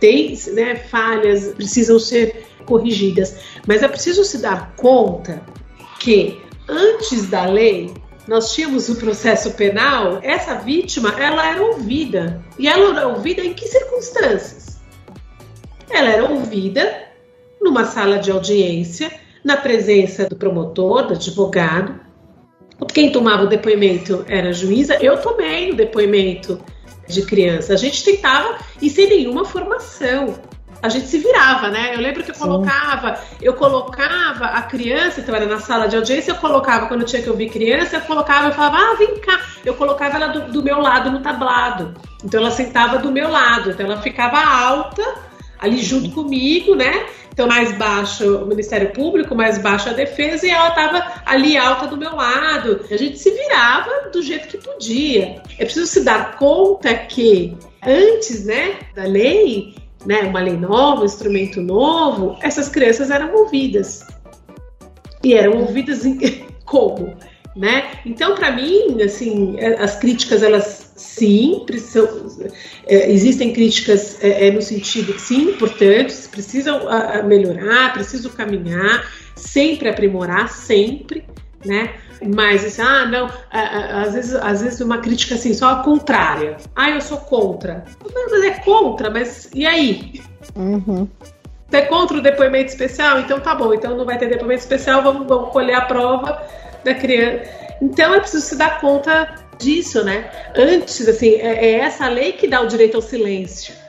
tem 0.00 0.36
né, 0.54 0.76
falhas, 0.76 1.52
precisam 1.54 1.98
ser 1.98 2.46
corrigidas. 2.64 3.36
Mas 3.66 3.82
é 3.82 3.88
preciso 3.88 4.24
se 4.24 4.38
dar 4.38 4.74
conta 4.76 5.42
que 6.00 6.40
antes 6.68 7.28
da 7.28 7.44
lei 7.46 7.92
nós 8.26 8.54
tínhamos 8.54 8.88
o 8.88 8.96
processo 8.96 9.52
penal, 9.52 10.20
essa 10.22 10.54
vítima 10.54 11.14
ela 11.18 11.46
era 11.46 11.62
ouvida. 11.62 12.42
E 12.58 12.68
ela 12.68 12.96
era 12.96 13.08
ouvida 13.08 13.42
em 13.42 13.52
que 13.52 13.66
circunstâncias? 13.66 14.80
Ela 15.90 16.08
era 16.08 16.24
ouvida 16.24 17.08
numa 17.60 17.84
sala 17.84 18.18
de 18.18 18.30
audiência, 18.30 19.10
na 19.44 19.56
presença 19.56 20.28
do 20.28 20.36
promotor, 20.36 21.08
do 21.08 21.14
advogado. 21.14 22.00
Quem 22.92 23.10
tomava 23.12 23.44
o 23.44 23.48
depoimento 23.48 24.24
era 24.28 24.48
a 24.48 24.52
juíza. 24.52 24.96
Eu 25.00 25.20
tomei 25.20 25.70
o 25.70 25.76
depoimento 25.76 26.60
de 27.08 27.22
criança. 27.22 27.74
A 27.74 27.76
gente 27.76 28.04
tentava 28.04 28.58
e 28.80 28.88
sem 28.88 29.08
nenhuma 29.08 29.44
formação 29.44 30.34
a 30.82 30.88
gente 30.88 31.06
se 31.06 31.18
virava, 31.18 31.70
né? 31.70 31.94
Eu 31.94 32.00
lembro 32.00 32.24
que 32.24 32.32
eu 32.32 32.34
colocava, 32.34 33.14
Sim. 33.14 33.36
eu 33.40 33.54
colocava 33.54 34.46
a 34.46 34.62
criança, 34.62 35.20
então 35.20 35.34
era 35.34 35.46
na 35.46 35.60
sala 35.60 35.86
de 35.86 35.96
audiência, 35.96 36.32
eu 36.32 36.36
colocava, 36.36 36.86
quando 36.86 37.04
tinha 37.04 37.22
que 37.22 37.30
ouvir 37.30 37.48
criança, 37.50 37.96
eu 37.96 38.00
colocava, 38.00 38.48
eu 38.48 38.52
falava, 38.52 38.78
ah, 38.78 38.96
vem 38.96 39.16
cá. 39.20 39.40
Eu 39.64 39.74
colocava 39.74 40.16
ela 40.16 40.26
do, 40.26 40.52
do 40.52 40.62
meu 40.62 40.80
lado 40.80 41.10
no 41.10 41.20
tablado. 41.20 41.94
Então 42.24 42.40
ela 42.40 42.50
sentava 42.50 42.98
do 42.98 43.12
meu 43.12 43.30
lado, 43.30 43.70
então 43.70 43.86
ela 43.86 44.02
ficava 44.02 44.38
alta 44.38 45.02
ali 45.60 45.80
junto 45.80 46.10
comigo, 46.10 46.74
né? 46.74 47.06
Então, 47.32 47.46
mais 47.46 47.72
baixo 47.78 48.38
o 48.38 48.46
Ministério 48.46 48.92
Público, 48.92 49.34
mais 49.34 49.56
baixo 49.56 49.88
a 49.88 49.92
defesa, 49.92 50.46
e 50.46 50.50
ela 50.50 50.68
estava 50.68 51.22
ali 51.24 51.56
alta 51.56 51.86
do 51.86 51.96
meu 51.96 52.14
lado. 52.14 52.84
A 52.90 52.96
gente 52.96 53.18
se 53.18 53.30
virava 53.30 54.10
do 54.12 54.20
jeito 54.20 54.48
que 54.48 54.58
podia. 54.58 55.40
É 55.58 55.64
preciso 55.64 55.86
se 55.86 56.04
dar 56.04 56.36
conta 56.36 56.92
que 56.94 57.56
antes, 57.82 58.44
né, 58.44 58.76
da 58.94 59.04
lei, 59.04 59.74
né, 60.04 60.22
uma 60.22 60.40
lei 60.40 60.56
nova, 60.56 61.02
um 61.02 61.04
instrumento 61.04 61.60
novo, 61.60 62.36
essas 62.42 62.68
crianças 62.68 63.10
eram 63.10 63.34
ouvidas. 63.34 64.06
E 65.22 65.34
eram 65.34 65.60
ouvidas 65.60 66.04
em, 66.04 66.18
como? 66.64 67.14
Né? 67.54 67.90
Então, 68.06 68.34
para 68.34 68.50
mim, 68.50 69.02
assim, 69.02 69.56
é, 69.58 69.74
as 69.74 69.96
críticas, 69.96 70.42
elas 70.42 70.92
sim, 70.96 71.64
precisam, 71.66 72.08
é, 72.86 73.12
existem 73.12 73.52
críticas 73.52 74.22
é, 74.24 74.48
é, 74.48 74.50
no 74.50 74.62
sentido 74.62 75.12
que 75.12 75.20
sim, 75.20 75.50
importantes, 75.50 76.26
precisam 76.26 76.88
a, 76.88 77.22
melhorar, 77.22 77.92
precisam 77.92 78.30
caminhar, 78.32 79.06
sempre 79.36 79.88
aprimorar, 79.88 80.48
sempre, 80.48 81.24
né? 81.64 81.94
Mas 82.34 82.64
assim, 82.64 82.82
ah, 82.82 83.06
não, 83.06 83.30
às 83.50 84.14
vezes, 84.14 84.34
às 84.34 84.62
vezes 84.62 84.80
uma 84.80 84.98
crítica 84.98 85.34
assim, 85.34 85.54
só 85.54 85.70
a 85.70 85.76
contrária. 85.82 86.56
Ah, 86.74 86.90
eu 86.90 87.00
sou 87.00 87.18
contra. 87.18 87.84
Mas 88.14 88.42
é 88.42 88.50
contra, 88.60 89.10
mas 89.10 89.50
e 89.54 89.66
aí? 89.66 90.20
Uhum. 90.56 91.08
Você 91.68 91.76
é 91.78 91.82
contra 91.82 92.18
o 92.18 92.22
depoimento 92.22 92.70
especial? 92.70 93.20
Então 93.20 93.40
tá 93.40 93.54
bom, 93.54 93.72
então 93.72 93.96
não 93.96 94.04
vai 94.04 94.18
ter 94.18 94.28
depoimento 94.28 94.60
especial, 94.60 95.02
vamos, 95.02 95.26
vamos 95.26 95.50
colher 95.50 95.74
a 95.74 95.82
prova 95.82 96.42
da 96.84 96.94
criança. 96.94 97.48
Então 97.80 98.14
é 98.14 98.20
preciso 98.20 98.46
se 98.46 98.56
dar 98.56 98.80
conta 98.80 99.34
disso, 99.58 100.04
né? 100.04 100.30
Antes, 100.54 101.08
assim, 101.08 101.34
é, 101.36 101.64
é 101.64 101.72
essa 101.80 102.08
lei 102.08 102.32
que 102.32 102.46
dá 102.46 102.60
o 102.60 102.66
direito 102.66 102.96
ao 102.96 103.02
silêncio. 103.02 103.81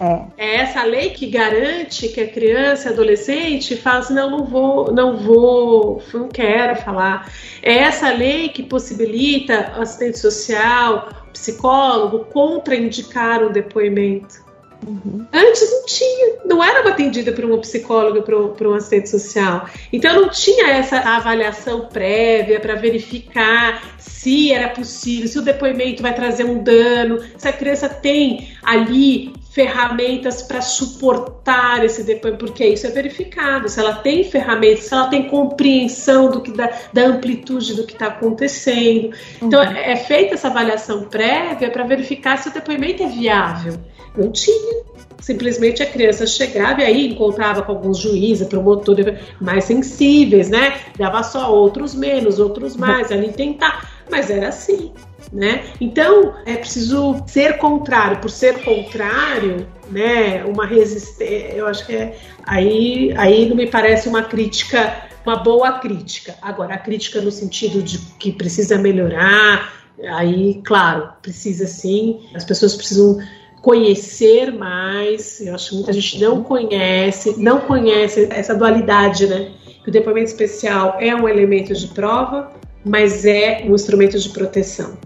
É. 0.00 0.22
é. 0.36 0.56
essa 0.56 0.84
lei 0.84 1.10
que 1.10 1.26
garante 1.26 2.08
que 2.08 2.20
a 2.20 2.28
criança 2.28 2.88
e 2.88 2.92
adolescente 2.92 3.76
fala 3.76 3.98
assim, 3.98 4.14
não, 4.14 4.30
não 4.30 4.44
vou, 4.44 4.92
não 4.92 5.16
vou, 5.16 6.02
não 6.14 6.28
quero 6.28 6.76
falar. 6.76 7.32
É 7.62 7.78
essa 7.78 8.12
lei 8.12 8.48
que 8.48 8.62
possibilita 8.62 9.72
assistente 9.76 10.18
social, 10.18 11.08
psicólogo 11.32 12.26
contraindicar 12.26 13.42
um 13.42 13.50
depoimento. 13.50 14.46
Uhum. 14.86 15.26
Antes 15.32 15.70
não 15.72 15.86
tinha, 15.86 16.36
não 16.44 16.62
era 16.62 16.88
atendida 16.88 17.32
por 17.32 17.44
uma 17.44 17.58
psicóloga, 17.58 18.22
por, 18.22 18.50
por 18.50 18.66
um 18.68 18.74
assistente 18.74 19.10
social. 19.10 19.68
Então 19.92 20.20
não 20.20 20.28
tinha 20.28 20.70
essa 20.70 20.98
avaliação 20.98 21.86
prévia 21.86 22.60
para 22.60 22.76
verificar 22.76 23.82
se 23.98 24.52
era 24.52 24.68
possível, 24.68 25.28
se 25.28 25.38
o 25.38 25.42
depoimento 25.42 26.02
vai 26.02 26.14
trazer 26.14 26.44
um 26.44 26.62
dano, 26.62 27.18
se 27.36 27.48
a 27.48 27.52
criança 27.52 27.88
tem 27.88 28.48
ali 28.62 29.32
ferramentas 29.50 30.42
para 30.42 30.60
suportar 30.60 31.84
esse 31.84 32.02
depoimento, 32.02 32.44
porque 32.44 32.66
isso 32.66 32.86
é 32.86 32.90
verificado, 32.90 33.68
se 33.68 33.80
ela 33.80 33.94
tem 33.94 34.22
ferramentas, 34.22 34.84
se 34.84 34.94
ela 34.94 35.08
tem 35.08 35.28
compreensão 35.28 36.30
do 36.30 36.40
que 36.40 36.52
da, 36.52 36.70
da 36.92 37.06
amplitude 37.06 37.74
do 37.74 37.84
que 37.84 37.94
está 37.94 38.06
acontecendo. 38.06 39.10
Então 39.42 39.60
uhum. 39.60 39.76
é 39.76 39.96
feita 39.96 40.34
essa 40.34 40.48
avaliação 40.48 41.04
prévia 41.04 41.70
para 41.70 41.84
verificar 41.84 42.36
se 42.38 42.48
o 42.48 42.52
depoimento 42.52 43.02
é 43.02 43.06
viável. 43.06 43.78
Não 44.16 44.30
tinha. 44.30 44.84
Simplesmente 45.20 45.82
a 45.82 45.86
criança 45.86 46.26
chegava 46.26 46.80
e 46.80 46.84
aí 46.84 47.08
encontrava 47.08 47.62
com 47.62 47.72
alguns 47.72 47.98
juízes, 47.98 48.46
promotores 48.46 49.18
mais 49.40 49.64
sensíveis, 49.64 50.48
né? 50.48 50.78
Dava 50.96 51.22
só 51.24 51.52
outros 51.52 51.94
menos, 51.94 52.38
outros 52.38 52.76
mais, 52.76 53.10
ali 53.10 53.32
tentar. 53.32 53.90
Mas 54.08 54.30
era 54.30 54.48
assim, 54.48 54.92
né? 55.32 55.64
Então 55.80 56.34
é 56.46 56.56
preciso 56.56 57.22
ser 57.26 57.58
contrário. 57.58 58.20
Por 58.20 58.30
ser 58.30 58.62
contrário, 58.64 59.66
né? 59.90 60.44
Uma 60.44 60.66
resistência. 60.66 61.52
Eu 61.54 61.66
acho 61.66 61.86
que 61.86 61.94
é, 61.94 62.16
aí, 62.44 63.12
aí 63.16 63.48
não 63.48 63.56
me 63.56 63.66
parece 63.66 64.08
uma 64.08 64.22
crítica, 64.22 65.08
uma 65.24 65.36
boa 65.36 65.78
crítica. 65.78 66.34
Agora 66.40 66.74
a 66.74 66.78
crítica 66.78 67.20
no 67.20 67.30
sentido 67.30 67.82
de 67.82 67.98
que 68.18 68.32
precisa 68.32 68.78
melhorar, 68.78 69.72
aí, 70.10 70.60
claro, 70.64 71.10
precisa 71.22 71.66
sim. 71.66 72.20
As 72.34 72.44
pessoas 72.44 72.74
precisam 72.74 73.18
conhecer 73.60 74.52
mais. 74.52 75.40
Eu 75.40 75.54
acho 75.54 75.70
que 75.70 75.74
muita 75.76 75.92
gente 75.92 76.20
não 76.20 76.42
conhece, 76.42 77.38
não 77.38 77.60
conhece 77.60 78.28
essa 78.30 78.54
dualidade, 78.54 79.26
né? 79.26 79.52
Que 79.82 79.90
o 79.90 79.92
depoimento 79.92 80.30
especial 80.30 80.96
é 81.00 81.14
um 81.14 81.28
elemento 81.28 81.74
de 81.74 81.88
prova, 81.88 82.52
mas 82.84 83.24
é 83.24 83.64
um 83.66 83.74
instrumento 83.74 84.18
de 84.18 84.28
proteção, 84.30 84.96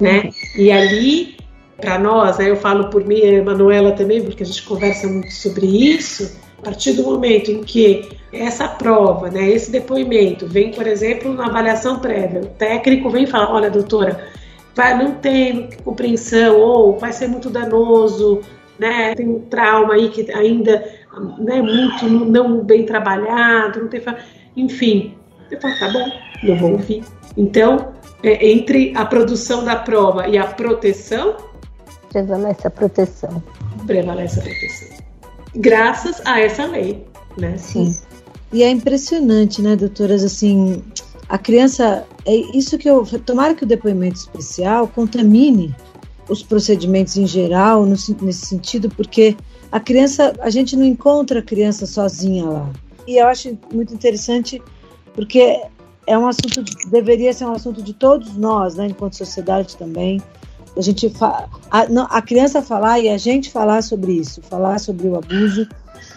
né? 0.00 0.30
E 0.56 0.70
ali, 0.70 1.36
para 1.76 1.98
nós, 1.98 2.38
né, 2.38 2.50
eu 2.50 2.56
falo 2.56 2.88
por 2.88 3.04
mim 3.04 3.18
e 3.18 3.40
a 3.40 3.44
Manuela 3.44 3.92
também, 3.92 4.22
porque 4.22 4.42
a 4.42 4.46
gente 4.46 4.62
conversa 4.62 5.06
muito 5.06 5.32
sobre 5.32 5.66
isso. 5.66 6.40
A 6.58 6.66
partir 6.66 6.92
do 6.92 7.02
momento 7.02 7.50
em 7.50 7.62
que 7.62 8.08
essa 8.32 8.68
prova, 8.68 9.28
né, 9.28 9.50
esse 9.50 9.70
depoimento 9.70 10.46
vem, 10.46 10.70
por 10.70 10.86
exemplo, 10.86 11.34
na 11.34 11.46
avaliação 11.46 11.98
prévia, 11.98 12.40
o 12.40 12.46
técnico 12.46 13.10
vem 13.10 13.26
falar, 13.26 13.52
olha, 13.52 13.70
doutora, 13.70 14.28
vai, 14.74 14.96
não 14.96 15.14
tem 15.14 15.70
compreensão 15.84 16.58
ou 16.58 16.98
vai 16.98 17.12
ser 17.12 17.28
muito 17.28 17.50
danoso, 17.50 18.40
né? 18.78 19.14
Tem 19.14 19.28
um 19.28 19.40
trauma 19.40 19.94
aí 19.94 20.08
que 20.08 20.30
ainda 20.32 20.84
né, 21.38 21.60
muito 21.60 22.08
não 22.08 22.64
bem 22.64 22.84
trabalhado, 22.84 23.80
não 23.80 23.88
tem, 23.88 24.02
enfim. 24.56 25.14
Eu 25.52 25.60
falo, 25.60 25.78
tá 25.78 25.90
bom, 25.92 26.10
eu 26.42 26.56
vou 26.56 26.72
ouvir. 26.72 27.04
Então, 27.36 27.92
é, 28.22 28.50
entre 28.50 28.92
a 28.96 29.04
produção 29.04 29.64
da 29.64 29.76
prova 29.76 30.26
e 30.26 30.38
a 30.38 30.46
proteção, 30.46 31.36
prevalece 32.10 32.66
a 32.66 32.70
proteção. 32.70 33.42
Prevalece 33.86 34.40
a 34.40 34.42
proteção. 34.42 34.88
Graças 35.54 36.22
a 36.24 36.40
essa 36.40 36.64
lei, 36.64 37.06
né? 37.36 37.58
Sim. 37.58 37.94
E 38.50 38.62
é 38.62 38.70
impressionante, 38.70 39.60
né, 39.60 39.76
doutoras, 39.76 40.24
assim, 40.24 40.82
a 41.28 41.38
criança, 41.38 42.06
é 42.24 42.34
isso 42.56 42.78
que 42.78 42.88
eu. 42.88 43.04
Tomara 43.24 43.54
que 43.54 43.64
o 43.64 43.66
depoimento 43.66 44.16
especial 44.16 44.88
contamine 44.88 45.74
os 46.28 46.42
procedimentos 46.42 47.16
em 47.16 47.26
geral, 47.26 47.84
no, 47.84 47.96
nesse 48.22 48.46
sentido, 48.46 48.88
porque 48.90 49.36
a 49.70 49.80
criança, 49.80 50.34
a 50.40 50.48
gente 50.48 50.76
não 50.76 50.84
encontra 50.84 51.40
a 51.40 51.42
criança 51.42 51.86
sozinha 51.86 52.44
lá. 52.44 52.70
E 53.06 53.16
eu 53.16 53.26
acho 53.26 53.58
muito 53.72 53.92
interessante, 53.92 54.62
porque 55.14 55.60
é 56.06 56.18
um 56.18 56.26
assunto, 56.26 56.64
deveria 56.90 57.32
ser 57.32 57.44
um 57.44 57.52
assunto 57.52 57.82
de 57.82 57.92
todos 57.92 58.36
nós, 58.36 58.74
né, 58.74 58.86
enquanto 58.86 59.16
sociedade 59.16 59.76
também. 59.76 60.20
A 60.76 60.80
gente 60.80 61.12
a, 61.70 61.86
não, 61.88 62.06
a 62.10 62.22
criança 62.22 62.62
falar 62.62 62.98
e 62.98 63.08
a 63.08 63.18
gente 63.18 63.50
falar 63.50 63.82
sobre 63.82 64.12
isso, 64.12 64.40
falar 64.42 64.78
sobre 64.80 65.06
o 65.06 65.16
abuso 65.16 65.68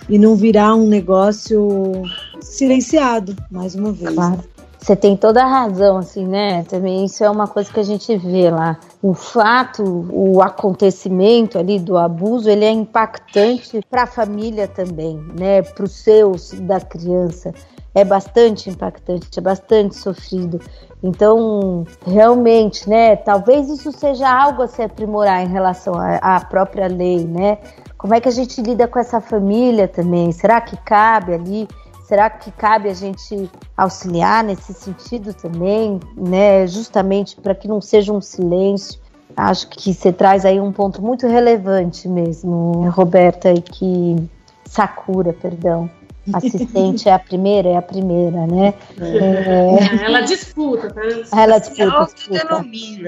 e 0.07 0.17
não 0.17 0.35
virar 0.35 0.75
um 0.75 0.87
negócio 0.87 2.03
silenciado, 2.41 3.35
mais 3.51 3.75
uma 3.75 3.91
vez. 3.91 4.13
Claro. 4.13 4.54
Você 4.85 4.95
tem 4.95 5.17
toda 5.17 5.41
a 5.41 5.47
razão, 5.47 5.97
assim, 5.97 6.27
né? 6.27 6.61
Também 6.65 7.05
isso 7.05 7.23
é 7.23 7.29
uma 7.29 7.47
coisa 7.47 7.73
que 7.73 7.79
a 7.79 7.83
gente 7.83 8.15
vê 8.17 8.51
lá. 8.51 8.77
O 9.01 9.15
fato, 9.15 9.81
o 10.13 10.43
acontecimento 10.43 11.57
ali 11.57 11.79
do 11.79 11.97
abuso, 11.97 12.47
ele 12.47 12.65
é 12.65 12.69
impactante 12.69 13.81
para 13.89 14.03
a 14.03 14.05
família 14.05 14.67
também, 14.67 15.19
né? 15.39 15.63
Para 15.63 15.85
os 15.85 15.91
seus 15.91 16.51
da 16.51 16.79
criança 16.79 17.51
é 17.95 18.03
bastante 18.03 18.69
impactante, 18.69 19.27
é 19.35 19.41
bastante 19.41 19.95
sofrido. 19.95 20.61
Então, 21.01 21.83
realmente, 22.05 22.87
né? 22.87 23.15
Talvez 23.15 23.67
isso 23.69 23.91
seja 23.91 24.29
algo 24.29 24.61
a 24.61 24.67
se 24.67 24.83
aprimorar 24.83 25.43
em 25.43 25.47
relação 25.47 25.95
à 25.97 26.39
própria 26.41 26.85
lei, 26.85 27.25
né? 27.25 27.57
Como 27.97 28.13
é 28.13 28.21
que 28.21 28.29
a 28.29 28.31
gente 28.31 28.61
lida 28.61 28.87
com 28.87 28.99
essa 28.99 29.19
família 29.19 29.87
também? 29.87 30.31
Será 30.31 30.61
que 30.61 30.77
cabe 30.77 31.33
ali? 31.33 31.67
Será 32.07 32.29
que 32.29 32.51
cabe 32.51 32.87
a 32.87 32.93
gente 32.93 33.49
auxiliar 33.75 34.43
nesse 34.43 34.73
sentido 34.75 35.33
também, 35.33 35.99
né? 36.15 36.67
Justamente 36.67 37.35
para 37.35 37.55
que 37.55 37.67
não 37.67 37.81
seja 37.81 38.13
um 38.13 38.21
silêncio. 38.21 38.99
Acho 39.35 39.67
que 39.69 39.91
você 39.91 40.13
traz 40.13 40.45
aí 40.45 40.59
um 40.59 40.71
ponto 40.71 41.01
muito 41.01 41.25
relevante 41.25 42.07
mesmo, 42.07 42.87
Roberta, 42.89 43.51
e 43.51 43.59
que 43.59 44.29
Sakura, 44.65 45.33
perdão, 45.33 45.89
assistente 46.33 47.07
é 47.07 47.13
a 47.13 47.19
primeira, 47.19 47.69
é 47.69 47.77
a 47.77 47.81
primeira, 47.81 48.47
né? 48.47 48.73
É... 48.99 50.05
Ela 50.05 50.21
disputa, 50.21 50.91
tá? 50.93 51.01
Ela 51.37 51.59
disputa, 51.59 52.05
disputa. 52.13 52.63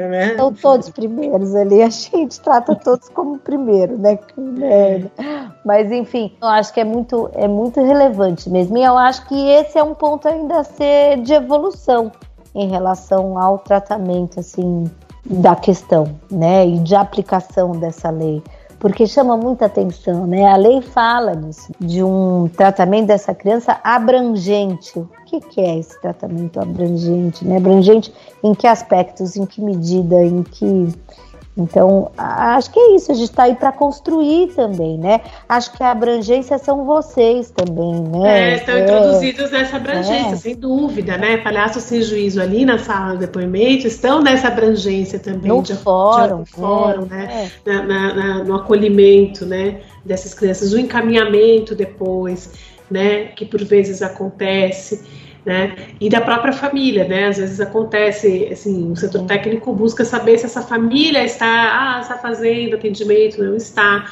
né? 0.08 0.36
São 0.36 0.54
todos 0.54 0.90
primeiros 0.90 1.56
ali, 1.56 1.82
a 1.82 1.90
gente 1.90 2.40
trata 2.40 2.76
todos 2.76 3.10
como 3.10 3.40
primeiro, 3.40 3.98
né? 3.98 4.20
Mas 5.66 5.92
enfim, 5.92 6.34
eu 6.42 6.48
acho 6.48 6.74
que 6.74 6.80
é 6.80 6.86
muito, 6.86 7.30
é 7.34 7.48
muito 7.48 7.82
relevante 7.82 8.50
mesmo. 8.50 8.78
E 8.78 8.84
eu 8.84 8.98
acho 8.98 9.28
que 9.28 9.50
esse 9.50 9.78
é 9.78 9.84
um 9.84 9.94
ponto 9.94 10.28
ainda 10.28 10.60
a 10.60 10.64
ser 10.64 11.22
de 11.22 11.34
evolução 11.34 12.12
em 12.54 12.70
relação 12.70 13.38
ao 13.38 13.60
tratamento, 13.60 14.40
assim, 14.40 14.86
da 15.26 15.56
questão, 15.56 16.16
né? 16.32 16.66
E 16.68 16.80
de 16.80 16.96
aplicação 16.96 17.72
dessa 17.72 18.10
lei 18.10 18.42
porque 18.80 19.08
chama 19.08 19.36
muita 19.36 19.66
atenção, 19.66 20.28
né? 20.28 20.46
A 20.46 20.56
lei 20.56 20.82
fala 20.82 21.36
disso, 21.36 21.72
de 21.80 22.04
um 22.04 22.48
tratamento 22.56 23.08
dessa 23.08 23.34
criança 23.34 23.80
abrangente. 23.84 25.00
O 25.00 25.10
que, 25.26 25.40
que 25.40 25.62
é 25.62 25.80
esse 25.80 26.00
tratamento 26.00 26.60
abrangente? 26.60 27.46
Né? 27.46 27.58
Abrangente 27.58 28.14
em 28.44 28.54
que 28.54 28.68
aspectos, 28.68 29.36
em 29.36 29.46
que 29.46 29.62
medida, 29.62 30.24
em 30.24 30.44
que 30.44 30.90
então, 31.58 32.12
acho 32.16 32.70
que 32.70 32.80
é 32.80 32.96
isso, 32.96 33.12
a 33.12 33.16
gente 33.16 33.32
está 33.32 33.44
aí 33.44 33.56
para 33.56 33.72
construir 33.72 34.50
também, 34.54 34.96
né? 34.96 35.22
Acho 35.50 35.74
que 35.74 35.82
a 35.82 35.90
abrangência 35.90 36.60
são 36.60 36.86
vocês 36.86 37.50
também, 37.50 37.96
né? 37.96 38.52
É, 38.52 38.56
estão 38.58 38.76
é. 38.76 38.84
introduzidos 38.84 39.50
nessa 39.50 39.78
abrangência, 39.78 40.34
é. 40.34 40.36
sem 40.36 40.56
dúvida, 40.56 41.18
né? 41.18 41.38
Palhaços 41.38 41.82
sem 41.82 42.04
juízo 42.04 42.40
ali 42.40 42.64
na 42.64 42.78
sala 42.78 43.14
de 43.14 43.22
depoimento 43.22 43.88
estão 43.88 44.22
nessa 44.22 44.50
abrangência 44.50 45.18
também. 45.18 45.50
No 45.50 45.64
de, 45.64 45.74
fórum. 45.74 46.44
De, 46.44 46.52
fórum, 46.52 47.08
é, 47.10 47.16
né? 47.16 47.52
É. 47.66 47.70
Na, 47.70 47.84
na, 47.84 48.14
na, 48.14 48.44
no 48.44 48.56
acolhimento, 48.56 49.44
né? 49.44 49.82
Dessas 50.06 50.36
crianças, 50.36 50.74
o 50.74 50.80
encaminhamento 50.80 51.74
depois, 51.74 52.52
né? 52.90 53.26
Que 53.36 53.46
por 53.46 53.64
vezes 53.64 54.04
acontece 54.04 55.27
né? 55.48 55.78
E 56.02 56.10
da 56.10 56.20
própria 56.20 56.52
família, 56.52 57.08
né? 57.08 57.28
Às 57.28 57.38
vezes 57.38 57.62
acontece, 57.62 58.50
assim, 58.52 58.92
o 58.92 58.96
setor 58.98 59.26
técnico 59.26 59.72
busca 59.74 60.04
saber 60.04 60.38
se 60.38 60.46
essa 60.46 60.62
família 60.62 61.24
está, 61.24 61.48
ah, 61.48 62.02
está 62.02 62.18
fazendo 62.18 62.76
atendimento, 62.76 63.42
não 63.42 63.56
está. 63.56 64.12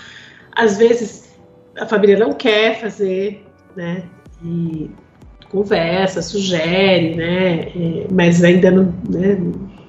Às 0.56 0.78
vezes 0.78 1.36
a 1.78 1.86
família 1.86 2.18
não 2.18 2.32
quer 2.32 2.80
fazer, 2.80 3.46
né? 3.76 4.04
E 4.42 4.90
conversa, 5.50 6.22
sugere, 6.22 7.16
né? 7.16 7.60
É, 7.68 8.08
mas 8.10 8.42
ainda 8.42 8.72
não, 8.72 8.94
né? 9.10 9.38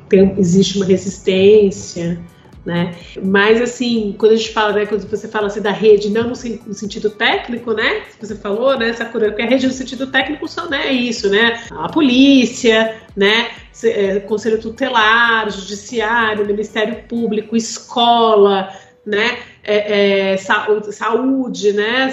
Tem, 0.09 0.35
existe 0.38 0.78
uma 0.78 0.85
resistência 0.85 2.20
né? 2.66 2.96
Mas 3.22 3.62
assim, 3.62 4.16
quando 4.18 4.33
a 4.33 4.37
gente 4.37 4.52
fala, 4.52 4.72
né, 4.72 4.87
quando 4.87 5.09
você 5.09 5.29
fala 5.29 5.46
assim 5.46 5.62
da 5.62 5.70
rede, 5.70 6.11
não 6.11 6.24
no, 6.24 6.31
no 6.31 6.74
sentido 6.74 7.09
técnico, 7.09 7.72
né? 7.72 8.02
Você 8.20 8.35
falou, 8.35 8.76
né, 8.76 8.92
Sakura, 8.92 9.33
que 9.33 9.40
a 9.40 9.46
rede 9.46 9.68
no 9.68 9.72
sentido 9.72 10.09
técnico 10.09 10.48
são, 10.48 10.68
né, 10.68 10.88
é 10.88 10.92
isso, 10.92 11.31
né? 11.31 11.62
A 11.70 11.88
polícia, 11.88 12.96
né? 13.16 13.50
É, 13.85 14.18
Conselho 14.20 14.61
tutelar, 14.61 15.48
judiciário, 15.48 16.44
Ministério 16.44 17.05
Público, 17.05 17.55
escola, 17.55 18.68
né? 19.07 19.38
É, 19.62 20.33
é, 20.33 20.37
saúde, 20.37 21.72
né? 21.72 22.09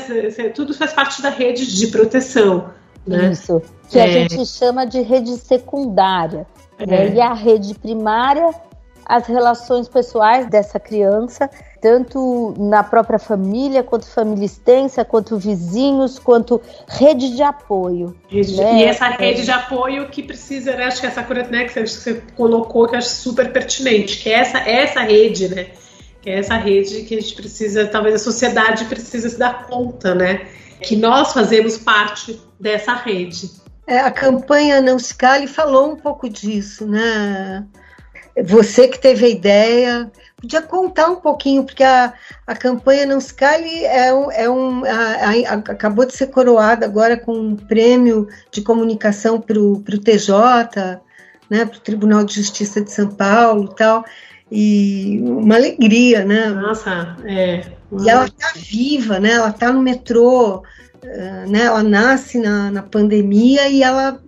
Tudo 0.54 0.74
faz 0.76 0.94
parte 0.94 1.20
da 1.22 1.30
rede 1.30 1.66
de 1.66 1.88
proteção. 1.88 2.70
Né? 3.08 3.32
Isso, 3.32 3.62
que 3.90 4.00
a 4.00 4.08
é. 4.08 4.12
gente 4.30 4.46
chama 4.46 4.86
de 4.86 5.02
rede 5.02 5.32
secundária. 5.38 6.46
Né? 6.80 7.08
É. 7.08 7.14
E 7.14 7.22
a 7.22 7.34
rede 7.34 7.74
primária 7.74 8.50
as 9.06 9.28
relações 9.28 9.88
pessoais 9.88 10.48
dessa 10.48 10.80
criança, 10.80 11.50
tanto 11.82 12.54
na 12.58 12.84
própria 12.84 13.20
família, 13.20 13.84
quanto 13.84 14.06
família 14.08 14.46
extensa, 14.46 15.04
quanto 15.04 15.38
vizinhos, 15.38 16.18
quanto 16.18 16.62
rede 16.88 17.36
de 17.36 17.44
apoio. 17.44 18.16
Rede, 18.30 18.56
né? 18.56 18.80
E 18.80 18.84
essa 18.86 19.10
rede 19.10 19.44
de 19.44 19.52
apoio 19.52 20.08
que 20.10 20.24
precisa, 20.24 20.76
né, 20.76 20.86
acho 20.86 21.02
que 21.02 21.08
essa 21.08 21.24
cura 21.24 21.44
né, 21.48 21.66
que 21.66 21.86
você 21.86 22.22
colocou, 22.36 22.88
que 22.88 22.96
eu 22.96 23.00
acho 23.00 23.10
super 23.10 23.52
pertinente, 23.52 24.18
que 24.22 24.30
é 24.30 24.40
essa, 24.40 24.60
essa 24.60 25.02
rede, 25.02 25.50
né? 25.50 25.68
Que 26.22 26.30
é 26.30 26.40
essa 26.40 26.56
rede 26.56 27.02
que 27.04 27.18
a 27.18 27.22
gente 27.22 27.36
precisa, 27.36 27.86
talvez 27.88 28.16
a 28.16 28.20
sociedade 28.20 28.86
precisa 28.86 29.30
se 29.30 29.38
dar 29.38 29.68
conta, 29.68 30.16
né? 30.16 30.48
Que 30.82 30.96
nós 30.96 31.34
fazemos 31.34 31.78
parte 31.78 32.42
dessa 32.60 32.94
rede. 32.94 33.52
É, 33.86 34.00
a 34.00 34.12
campanha 34.12 34.82
Não 34.82 34.98
Se 34.98 35.14
Cale 35.14 35.48
falou 35.48 35.92
um 35.92 35.96
pouco 35.96 36.30
disso, 36.30 36.88
né? 36.88 37.66
Você 38.42 38.88
que 38.88 39.00
teve 39.00 39.26
a 39.26 39.30
ideia, 39.30 40.12
podia 40.42 40.62
contar 40.62 41.08
um 41.08 41.18
pouquinho, 41.18 41.64
porque 41.64 41.84
a, 41.84 42.14
a 42.48 42.56
campanha 42.56 43.06
Não 43.06 43.22
Se 43.22 43.34
Cale 43.34 43.86
é 43.86 44.12
um, 44.14 44.32
é 44.32 44.50
um 44.50 44.84
a, 44.86 45.52
a, 45.52 45.54
acabou 45.54 46.06
de 46.06 46.14
ser 46.14 46.28
coroada 46.28 46.86
agora 46.86 47.16
com 47.16 47.32
um 47.32 47.56
prêmio 47.56 48.28
de 48.52 48.62
comunicação 48.62 49.40
para 49.40 49.60
o 49.60 49.84
TJ, 49.84 51.00
né, 51.48 51.66
para 51.66 51.78
o 51.78 51.82
Tribunal 51.82 52.24
de 52.24 52.36
Justiça 52.36 52.82
de 52.82 52.92
São 52.92 53.08
Paulo 53.08 53.70
e 53.72 53.76
tal, 53.76 54.04
e 54.52 55.22
uma 55.22 55.56
alegria, 55.56 56.26
né? 56.26 56.48
Nossa, 56.48 57.16
é. 57.26 57.66
E 58.00 58.10
ela 58.10 58.26
está 58.26 58.52
viva, 58.56 59.20
né? 59.20 59.32
Ela 59.32 59.50
está 59.50 59.72
no 59.72 59.82
metrô, 59.82 60.64
eh, 61.04 61.46
né? 61.48 61.62
Ela 61.66 61.84
nasce 61.84 62.40
na, 62.40 62.72
na 62.72 62.82
pandemia 62.82 63.70
e 63.70 63.84
ela 63.84 64.20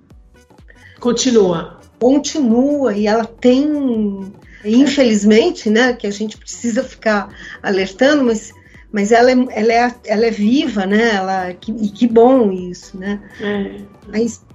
continua 0.99 1.74
continua 1.99 2.93
e 2.93 3.07
ela 3.07 3.25
tem, 3.25 4.31
infelizmente, 4.63 5.69
né, 5.69 5.93
que 5.93 6.07
a 6.07 6.11
gente 6.11 6.37
precisa 6.37 6.83
ficar 6.83 7.29
alertando, 7.61 8.23
mas, 8.23 8.51
mas 8.91 9.11
ela, 9.11 9.31
é, 9.31 9.35
ela, 9.51 9.73
é, 9.73 9.95
ela 10.05 10.25
é 10.25 10.31
viva, 10.31 10.85
né, 10.85 11.15
ela, 11.15 11.53
que, 11.53 11.71
e 11.71 11.89
que 11.89 12.07
bom 12.07 12.51
isso, 12.51 12.97
né. 12.97 13.19
É. 13.41 13.81
Mas, 14.07 14.45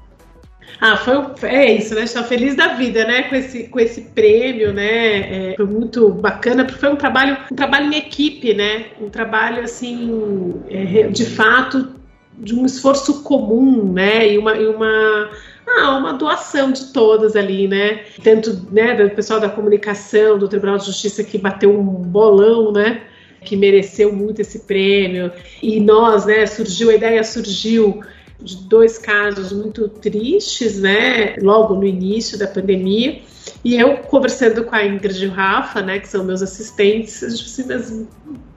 ah, 0.81 0.96
foi 0.96 1.50
é 1.50 1.72
isso, 1.76 1.94
né? 1.94 2.05
Estou 2.05 2.22
feliz 2.24 2.55
da 2.55 2.74
vida, 2.74 3.05
né? 3.05 3.24
Com 3.24 3.35
esse, 3.35 3.64
com 3.64 3.81
esse 3.81 4.03
prêmio, 4.03 4.72
né? 4.72 5.50
É, 5.50 5.55
foi 5.57 5.66
muito 5.66 6.09
bacana, 6.11 6.64
porque 6.64 6.81
foi 6.81 6.90
um 6.90 6.96
trabalho, 6.96 7.37
um 7.50 7.55
trabalho 7.55 7.92
em 7.92 7.96
equipe, 7.96 8.55
né? 8.55 8.87
Um 9.00 9.11
trabalho 9.11 9.62
assim, 9.62 10.55
é, 10.70 11.09
de 11.09 11.26
fato, 11.26 11.90
de 12.38 12.55
um 12.55 12.64
esforço 12.64 13.22
comum, 13.22 13.92
né? 13.92 14.33
E 14.33 14.38
uma, 14.38 14.57
e 14.57 14.66
uma 14.66 15.31
ah, 15.78 15.96
uma 15.96 16.12
doação 16.12 16.72
de 16.72 16.87
todas 16.87 17.37
ali, 17.37 17.68
né? 17.68 18.04
Tanto 18.22 18.66
né, 18.70 18.94
do 18.94 19.14
pessoal 19.14 19.40
da 19.40 19.48
comunicação, 19.48 20.38
do 20.38 20.48
Tribunal 20.48 20.78
de 20.78 20.87
Justiça 20.87 21.22
que 21.22 21.38
bateu 21.38 21.70
um 21.78 21.85
bolão, 21.85 22.72
né? 22.72 23.02
Que 23.42 23.56
mereceu 23.56 24.12
muito 24.12 24.40
esse 24.40 24.61
prêmio. 24.61 25.33
E 25.62 25.80
nós, 25.80 26.26
né? 26.26 26.46
Surgiu, 26.46 26.90
a 26.90 26.94
ideia 26.94 27.22
surgiu 27.22 28.02
de 28.40 28.56
dois 28.68 28.98
casos 28.98 29.52
muito 29.52 29.88
tristes, 29.88 30.80
né? 30.80 31.37
Logo 31.40 31.74
no 31.74 31.87
início 31.87 32.38
da 32.38 32.46
pandemia. 32.46 33.20
E 33.64 33.76
eu 33.76 33.98
conversando 33.98 34.64
com 34.64 34.74
a 34.74 34.85
Ingrid 34.85 35.24
e 35.24 35.26
o 35.26 35.30
Rafa, 35.30 35.83
né, 35.83 35.98
que 35.98 36.09
são 36.09 36.24
meus 36.24 36.42
assistentes, 36.42 37.20
gente 37.20 37.44
assim, 37.44 37.64
mas 37.66 38.07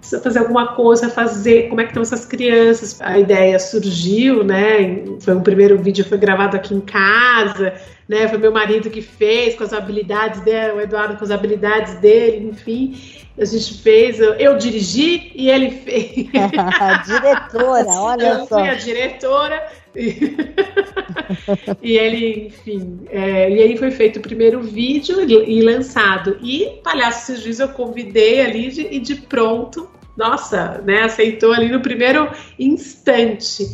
precisa 0.04 0.22
fazer 0.22 0.39
alguma 0.39 0.76
coisa, 0.76 1.10
fazer, 1.10 1.70
como 1.70 1.80
é 1.80 1.86
que 1.86 1.91
estão 1.91 2.04
essas 2.04 2.26
crianças? 2.26 2.99
A 3.01 3.18
ideia 3.18 3.58
surgiu, 3.58 4.43
né? 4.43 5.01
Foi 5.22 5.34
um 5.34 5.41
primeiro 5.41 5.78
vídeo 5.78 6.04
foi 6.04 6.18
gravado 6.18 6.58
aqui 6.58 6.76
em 6.76 6.82
casa, 6.82 7.74
né? 8.08 8.28
Foi 8.28 8.38
meu 8.38 8.51
marido 8.51 8.89
que 8.89 9.01
fez 9.01 9.56
com 9.56 9.64
as 9.64 9.72
habilidades 9.72 10.41
dele, 10.41 10.74
o 10.74 10.82
Eduardo 10.82 11.16
com 11.16 11.24
as 11.24 11.32
habilidades 11.32 11.95
dele, 11.95 12.49
enfim. 12.49 12.99
A 13.39 13.45
gente 13.45 13.82
fez, 13.82 14.20
eu, 14.20 14.34
eu 14.34 14.58
dirigi 14.58 15.32
e 15.34 15.49
ele 15.49 15.72
fez. 15.72 16.28
diretora, 17.08 17.88
olha 17.95 18.26
eu 18.26 18.45
só. 18.45 18.60
Eu 18.60 18.66
fui 18.66 18.70
a 18.70 18.76
diretora 18.76 19.64
e 21.82 21.98
ele, 21.98 22.48
enfim, 22.48 23.02
é, 23.10 23.50
e 23.50 23.62
aí 23.62 23.78
foi 23.78 23.91
feito 23.91 24.18
o 24.18 24.22
primeiro 24.22 24.62
vídeo 24.62 25.22
e, 25.22 25.60
e 25.60 25.62
lançado. 25.62 26.38
E 26.41 26.80
Palhaço 26.84 27.36
Juízo 27.38 27.64
eu 27.64 27.70
convidei 27.70 28.41
ali 28.41 28.70
de, 28.70 28.82
e 28.82 29.00
de 29.00 29.16
pronto, 29.16 29.89
nossa, 30.18 30.82
né, 30.86 31.04
aceitou 31.04 31.54
ali 31.54 31.70
no 31.70 31.82
primeiro 31.82 32.30
instante. 32.58 33.66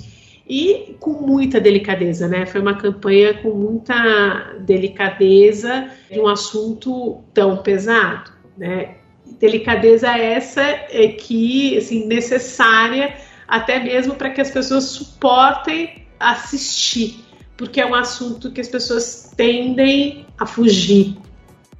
e 0.47 0.95
com 0.99 1.11
muita 1.11 1.59
delicadeza, 1.59 2.27
né? 2.27 2.45
Foi 2.45 2.59
uma 2.59 2.75
campanha 2.75 3.35
com 3.35 3.51
muita 3.51 4.55
delicadeza 4.59 5.91
de 6.11 6.19
um 6.19 6.27
assunto 6.27 7.23
tão 7.33 7.57
pesado, 7.57 8.31
né? 8.57 8.95
Delicadeza 9.39 10.09
essa 10.17 10.61
é 10.61 11.07
que, 11.09 11.77
assim, 11.77 12.07
necessária 12.07 13.15
até 13.47 13.79
mesmo 13.79 14.15
para 14.15 14.29
que 14.29 14.41
as 14.41 14.51
pessoas 14.51 14.85
suportem 14.85 16.08
assistir, 16.19 17.23
porque 17.55 17.79
é 17.79 17.85
um 17.85 17.95
assunto 17.95 18.51
que 18.51 18.61
as 18.61 18.67
pessoas 18.67 19.31
tendem 19.35 20.25
a 20.37 20.45
fugir. 20.45 21.17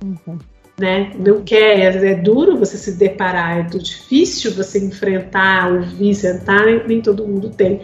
Uhum. 0.04 0.38
Né? 0.80 1.12
Não 1.20 1.42
quer, 1.42 1.80
é, 1.80 2.12
é 2.12 2.16
duro 2.16 2.58
você 2.58 2.78
se 2.78 2.94
deparar, 2.94 3.60
é 3.60 3.64
difícil 3.64 4.54
você 4.54 4.80
enfrentar, 4.80 5.72
ouvir, 5.74 6.16
sentar, 6.16 6.66
nem, 6.66 6.88
nem 6.88 7.02
todo 7.02 7.28
mundo 7.28 7.50
tem 7.50 7.82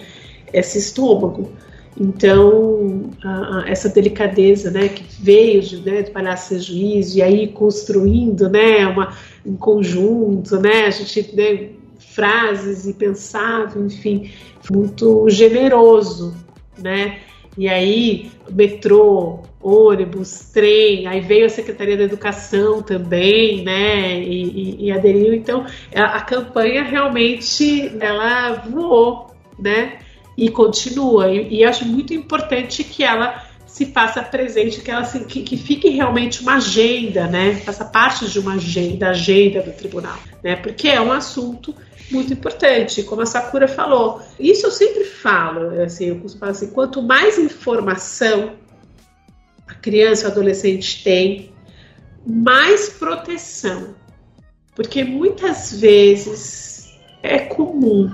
esse 0.53 0.78
estômago. 0.78 1.51
Então, 1.99 3.10
a, 3.24 3.60
a, 3.60 3.70
essa 3.70 3.88
delicadeza 3.88 4.70
né, 4.70 4.89
que 4.89 5.03
veio 5.22 5.62
de, 5.62 5.82
né, 5.82 6.01
de 6.01 6.12
Palhaço 6.12 6.60
Juízo 6.60 7.18
e 7.18 7.22
aí 7.22 7.47
construindo 7.47 8.49
né, 8.49 8.86
uma, 8.86 9.14
um 9.45 9.56
conjunto, 9.56 10.60
né, 10.60 10.88
a 10.88 10.89
gente 10.89 11.34
né, 11.36 11.70
frases 11.97 12.86
e 12.86 12.93
pensava, 12.93 13.80
enfim, 13.80 14.30
muito 14.70 15.30
generoso, 15.30 16.34
né? 16.78 17.19
E 17.57 17.69
aí, 17.69 18.32
metrô, 18.49 19.39
ônibus, 19.61 20.51
trem, 20.53 21.07
aí 21.07 21.21
veio 21.21 21.45
a 21.45 21.49
Secretaria 21.49 21.95
da 21.95 22.03
Educação 22.03 22.82
também, 22.82 23.63
né? 23.63 24.19
E, 24.19 24.43
e, 24.43 24.86
e 24.86 24.91
aderiu. 24.91 25.34
Então, 25.34 25.65
a, 25.95 26.17
a 26.17 26.21
campanha 26.21 26.84
realmente 26.84 27.95
ela 27.99 28.53
voou, 28.69 29.32
né? 29.57 29.99
e 30.38 30.49
continua. 30.49 31.32
E, 31.32 31.59
e 31.59 31.63
acho 31.63 31.86
muito 31.86 32.13
importante 32.13 32.84
que 32.84 33.03
ela 33.03 33.45
se 33.76 33.88
faça 33.88 34.23
presente, 34.23 34.80
que 34.80 34.89
ela 34.89 35.03
se, 35.03 35.26
que, 35.26 35.43
que, 35.43 35.57
fique 35.57 35.89
realmente 35.89 36.41
uma 36.41 36.55
agenda, 36.55 37.28
né? 37.28 37.55
Faça 37.55 37.84
parte 37.84 38.26
de 38.30 38.39
uma 38.39 38.53
agenda, 38.53 39.09
agenda 39.09 39.61
do 39.61 39.73
tribunal, 39.73 40.17
né? 40.41 40.55
Porque 40.55 40.88
é 40.88 41.01
um 41.01 41.11
assunto 41.11 41.76
muito 42.09 42.32
importante, 42.32 43.03
como 43.03 43.21
a 43.21 43.26
Sakura 43.26 43.67
falou. 43.67 44.21
Isso 44.39 44.65
eu 44.65 44.71
sempre 44.71 45.03
falo, 45.03 45.82
assim, 45.82 46.05
eu 46.05 46.15
costumo 46.19 46.39
falar 46.39 46.53
assim, 46.53 46.71
quanto 46.71 47.01
mais 47.01 47.38
informação 47.38 48.53
a 49.67 49.73
criança 49.73 50.28
ou 50.28 50.32
adolescente 50.32 51.03
tem, 51.03 51.51
mais 52.26 52.88
proteção. 52.88 53.93
Porque 54.73 55.03
muitas 55.03 55.78
vezes 55.82 56.97
é 57.21 57.39
comum 57.39 58.09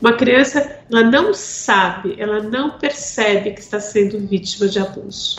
uma 0.00 0.12
criança, 0.12 0.78
ela 0.90 1.02
não 1.02 1.32
sabe, 1.32 2.16
ela 2.18 2.42
não 2.42 2.70
percebe 2.78 3.52
que 3.52 3.60
está 3.60 3.80
sendo 3.80 4.18
vítima 4.18 4.68
de 4.68 4.78
abuso. 4.78 5.36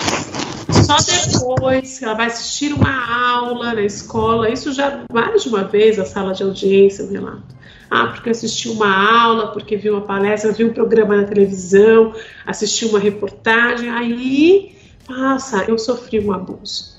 Só 0.85 0.97
depois 0.97 1.99
que 1.99 2.05
ela 2.05 2.15
vai 2.15 2.27
assistir 2.27 2.73
uma 2.73 3.35
aula 3.35 3.73
na 3.73 3.81
escola, 3.81 4.49
isso 4.49 4.73
já 4.73 5.03
mais 5.11 5.43
de 5.43 5.49
uma 5.49 5.63
vez 5.63 5.99
a 5.99 6.05
sala 6.05 6.33
de 6.33 6.43
audiência, 6.43 7.03
eu 7.03 7.11
relato. 7.11 7.55
Ah, 7.89 8.07
porque 8.07 8.29
assistiu 8.29 8.73
uma 8.73 9.23
aula, 9.23 9.51
porque 9.51 9.77
viu 9.77 9.93
uma 9.93 10.01
palestra, 10.01 10.51
viu 10.51 10.67
um 10.67 10.73
programa 10.73 11.15
na 11.15 11.23
televisão, 11.23 12.13
assistiu 12.45 12.89
uma 12.89 12.99
reportagem, 12.99 13.89
aí 13.89 14.75
passa, 15.07 15.63
eu 15.69 15.77
sofri 15.77 16.19
um 16.19 16.33
abuso 16.33 16.96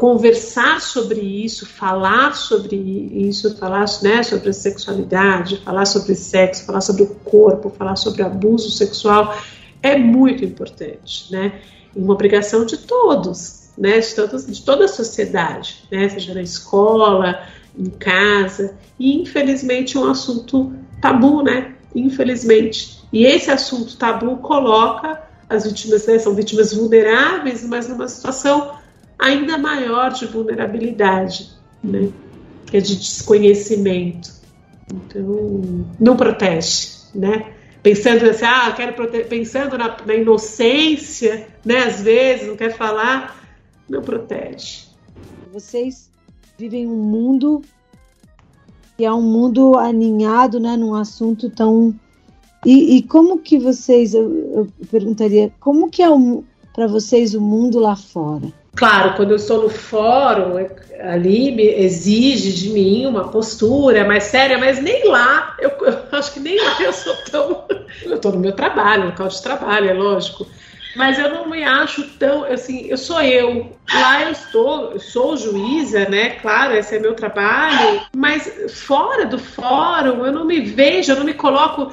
conversar 0.00 0.80
sobre 0.80 1.20
isso, 1.20 1.66
falar 1.66 2.34
sobre 2.34 2.74
isso, 2.74 3.54
falar 3.58 3.84
né, 4.02 4.22
sobre 4.22 4.50
sexualidade, 4.50 5.58
falar 5.58 5.84
sobre 5.84 6.14
sexo, 6.14 6.64
falar 6.64 6.80
sobre 6.80 7.02
o 7.02 7.08
corpo, 7.16 7.68
falar 7.68 7.96
sobre 7.96 8.22
abuso 8.22 8.70
sexual 8.70 9.36
é 9.82 9.98
muito 9.98 10.42
importante, 10.42 11.30
né? 11.30 11.60
Uma 11.94 12.14
obrigação 12.14 12.64
de 12.64 12.78
todos, 12.78 13.72
né? 13.76 14.00
De, 14.00 14.14
todos, 14.14 14.46
de 14.46 14.62
toda 14.62 14.86
a 14.86 14.88
sociedade, 14.88 15.84
né? 15.92 16.08
Seja 16.08 16.32
na 16.32 16.42
escola, 16.42 17.46
em 17.78 17.90
casa 17.90 18.78
e 18.98 19.20
infelizmente 19.20 19.98
um 19.98 20.10
assunto 20.10 20.72
tabu, 21.02 21.42
né? 21.42 21.74
Infelizmente. 21.94 23.02
E 23.12 23.26
esse 23.26 23.50
assunto 23.50 23.98
tabu 23.98 24.38
coloca 24.38 25.20
as 25.46 25.66
vítimas, 25.66 26.06
né, 26.06 26.18
são 26.18 26.32
vítimas 26.32 26.72
vulneráveis, 26.72 27.66
mas 27.66 27.88
numa 27.88 28.08
situação 28.08 28.79
ainda 29.20 29.58
maior 29.58 30.10
de 30.10 30.26
vulnerabilidade, 30.26 31.50
né? 31.82 32.10
que 32.66 32.76
é 32.76 32.80
de 32.80 32.96
desconhecimento. 32.96 34.32
Então, 34.92 35.86
não 35.98 36.16
protege, 36.16 36.88
né? 37.14 37.52
Pensando 37.82 38.28
assim, 38.28 38.44
ah, 38.44 38.72
quero 38.76 38.92
proteger, 38.94 39.28
pensando 39.28 39.78
na, 39.78 39.96
na 40.04 40.14
inocência, 40.14 41.48
né? 41.64 41.78
Às 41.84 42.00
vezes 42.00 42.48
não 42.48 42.56
quer 42.56 42.76
falar, 42.76 43.48
não 43.88 44.02
protege. 44.02 44.84
Vocês 45.52 46.10
vivem 46.58 46.86
um 46.86 46.96
mundo 46.96 47.62
que 48.96 49.04
é 49.04 49.12
um 49.12 49.22
mundo 49.22 49.76
aninhado, 49.78 50.60
né, 50.60 50.76
num 50.76 50.94
assunto 50.94 51.48
tão 51.48 51.94
e, 52.64 52.96
e 52.96 53.02
como 53.02 53.38
que 53.38 53.58
vocês, 53.58 54.12
eu, 54.12 54.30
eu 54.54 54.68
perguntaria, 54.90 55.50
como 55.58 55.88
que 55.88 56.02
é 56.02 56.10
para 56.72 56.86
vocês 56.86 57.34
o 57.34 57.40
mundo 57.40 57.78
lá 57.78 57.96
fora? 57.96 58.46
Claro, 58.74 59.14
quando 59.14 59.30
eu 59.30 59.36
estou 59.36 59.62
no 59.62 59.68
fórum, 59.68 60.58
é, 60.58 60.70
ali 61.00 61.50
me 61.50 61.64
exige 61.64 62.52
de 62.52 62.70
mim 62.70 63.06
uma 63.06 63.28
postura 63.28 64.04
mais 64.04 64.24
séria, 64.24 64.58
mas 64.58 64.80
nem 64.80 65.08
lá, 65.08 65.56
eu, 65.58 65.70
eu 65.70 65.98
acho 66.18 66.32
que 66.32 66.40
nem 66.40 66.56
lá 66.62 66.76
eu 66.80 66.92
sou 66.92 67.14
tão. 67.30 67.64
Eu 68.02 68.16
estou 68.16 68.32
no 68.32 68.38
meu 68.38 68.52
trabalho, 68.52 69.04
no 69.04 69.10
local 69.10 69.28
de 69.28 69.42
trabalho, 69.42 69.90
é 69.90 69.92
lógico. 69.92 70.46
Mas 70.96 71.18
eu 71.18 71.28
não 71.32 71.48
me 71.48 71.62
acho 71.62 72.02
tão, 72.18 72.44
assim, 72.44 72.86
eu 72.86 72.98
sou 72.98 73.20
eu. 73.22 73.76
Lá 73.92 74.22
eu 74.22 74.32
estou, 74.32 74.92
eu 74.92 75.00
sou 75.00 75.36
juíza, 75.36 76.08
né? 76.08 76.30
Claro, 76.30 76.74
esse 76.74 76.96
é 76.96 76.98
meu 76.98 77.14
trabalho. 77.14 78.02
Mas 78.16 78.50
fora 78.72 79.24
do 79.24 79.38
fórum, 79.38 80.26
eu 80.26 80.32
não 80.32 80.44
me 80.44 80.60
vejo, 80.60 81.12
eu 81.12 81.16
não 81.16 81.24
me 81.24 81.34
coloco 81.34 81.92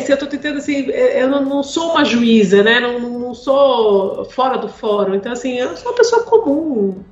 se 0.00 0.12
eu 0.12 0.14
estou 0.14 0.28
tentando 0.28 0.58
assim, 0.58 0.90
é, 0.90 1.22
eu 1.22 1.28
não, 1.28 1.62
sou 1.62 1.92
uma 1.92 2.04
juíza, 2.04 2.62
né? 2.62 2.80
Não, 2.80 3.00
não, 3.00 3.34
sou 3.34 4.24
fora 4.26 4.56
do 4.58 4.68
fórum. 4.68 5.14
Então, 5.14 5.32
assim, 5.32 5.58
eu 5.58 5.76
sou 5.76 5.90
uma 5.90 5.96
pessoa 5.96 6.22
comum, 6.24 7.02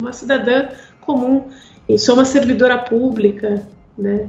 uma 0.00 0.12
cidadã 0.12 0.68
comum. 1.00 1.50
E 1.88 1.98
sou 1.98 2.14
uma 2.14 2.24
servidora 2.24 2.78
pública, 2.78 3.66
né? 3.98 4.28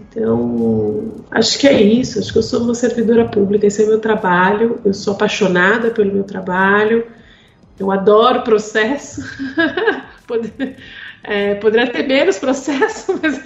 Então, 0.00 1.24
acho 1.30 1.58
que 1.58 1.66
é 1.66 1.80
isso. 1.80 2.18
Acho 2.18 2.32
que 2.32 2.38
eu 2.38 2.42
sou 2.42 2.62
uma 2.62 2.74
servidora 2.74 3.28
pública. 3.28 3.66
Esse 3.66 3.82
é 3.82 3.84
o 3.84 3.88
meu 3.88 4.00
trabalho. 4.00 4.80
Eu 4.84 4.94
sou 4.94 5.14
apaixonada 5.14 5.90
pelo 5.90 6.12
meu 6.12 6.24
trabalho. 6.24 7.06
Eu 7.78 7.90
adoro 7.90 8.42
processo. 8.42 9.22
É, 11.28 11.54
poderia 11.56 11.86
ter 11.92 12.08
menos 12.08 12.38
processo, 12.38 13.12
mas, 13.22 13.38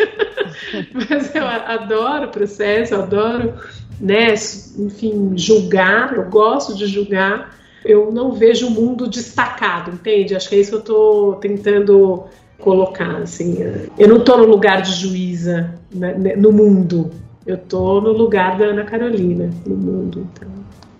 mas 0.94 1.34
eu 1.34 1.44
adoro 1.44 2.28
processo, 2.28 2.94
adoro, 2.94 3.54
né, 4.00 4.32
enfim, 4.78 5.32
julgar, 5.36 6.14
eu 6.14 6.30
gosto 6.30 6.76
de 6.76 6.86
julgar. 6.86 7.56
Eu 7.84 8.12
não 8.12 8.30
vejo 8.30 8.68
o 8.68 8.70
mundo 8.70 9.08
destacado, 9.08 9.90
entende? 9.90 10.36
Acho 10.36 10.48
que 10.48 10.54
é 10.54 10.58
isso 10.60 10.70
que 10.70 10.76
eu 10.76 10.80
estou 10.80 11.34
tentando 11.36 12.22
colocar, 12.60 13.16
assim. 13.16 13.58
Eu 13.98 14.06
não 14.06 14.18
estou 14.18 14.38
no 14.38 14.44
lugar 14.44 14.80
de 14.82 14.92
juíza 14.92 15.74
né, 15.92 16.14
né, 16.14 16.36
no 16.36 16.52
mundo, 16.52 17.10
eu 17.44 17.56
estou 17.56 18.00
no 18.00 18.12
lugar 18.12 18.56
da 18.56 18.66
Ana 18.66 18.84
Carolina 18.84 19.50
no 19.66 19.74
mundo, 19.74 20.28
então. 20.32 20.48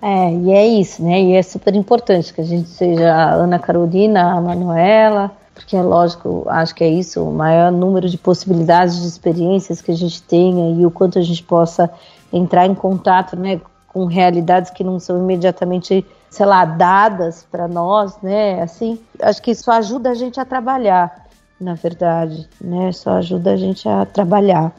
É, 0.02 0.34
e 0.34 0.50
é 0.50 0.66
isso, 0.66 1.00
né? 1.04 1.22
E 1.22 1.34
é 1.34 1.42
super 1.42 1.76
importante 1.76 2.34
que 2.34 2.40
a 2.40 2.44
gente 2.44 2.68
seja 2.70 3.14
a 3.14 3.34
Ana 3.34 3.60
Carolina, 3.60 4.32
a 4.32 4.40
Manuela, 4.40 5.30
porque 5.54 5.76
é 5.76 5.82
lógico, 5.82 6.44
acho 6.48 6.74
que 6.74 6.82
é 6.82 6.88
isso, 6.88 7.22
o 7.22 7.32
maior 7.32 7.70
número 7.70 8.08
de 8.08 8.16
possibilidades 8.16 9.00
de 9.00 9.06
experiências 9.06 9.82
que 9.82 9.90
a 9.90 9.96
gente 9.96 10.22
tenha 10.22 10.80
e 10.80 10.86
o 10.86 10.90
quanto 10.90 11.18
a 11.18 11.22
gente 11.22 11.42
possa 11.42 11.90
entrar 12.32 12.66
em 12.66 12.74
contato, 12.74 13.36
né, 13.36 13.60
com 13.88 14.06
realidades 14.06 14.70
que 14.70 14.82
não 14.82 14.98
são 14.98 15.18
imediatamente, 15.18 16.04
sei 16.30 16.46
lá, 16.46 16.64
dadas 16.64 17.46
para 17.50 17.68
nós, 17.68 18.16
né, 18.22 18.62
assim, 18.62 18.98
acho 19.20 19.42
que 19.42 19.50
isso 19.50 19.70
ajuda 19.70 20.10
a 20.10 20.14
gente 20.14 20.40
a 20.40 20.44
trabalhar, 20.44 21.26
na 21.60 21.74
verdade, 21.74 22.48
né, 22.60 22.90
só 22.92 23.18
ajuda 23.18 23.52
a 23.52 23.56
gente 23.56 23.86
a 23.86 24.06
trabalhar, 24.06 24.72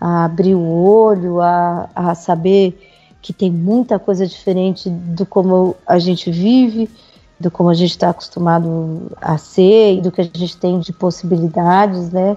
a 0.00 0.24
abrir 0.24 0.54
o 0.54 0.66
olho, 0.66 1.40
a, 1.40 1.88
a 1.94 2.14
saber 2.14 2.78
que 3.22 3.32
tem 3.32 3.50
muita 3.50 3.98
coisa 3.98 4.26
diferente 4.26 4.90
do 4.90 5.24
como 5.24 5.76
a 5.86 5.98
gente 5.98 6.30
vive, 6.30 6.90
do 7.38 7.50
como 7.50 7.68
a 7.68 7.74
gente 7.74 7.90
está 7.90 8.10
acostumado 8.10 9.12
a 9.20 9.36
ser 9.36 9.96
e 9.96 10.00
do 10.00 10.10
que 10.10 10.20
a 10.20 10.24
gente 10.24 10.56
tem 10.56 10.80
de 10.80 10.92
possibilidades, 10.92 12.10
né? 12.10 12.36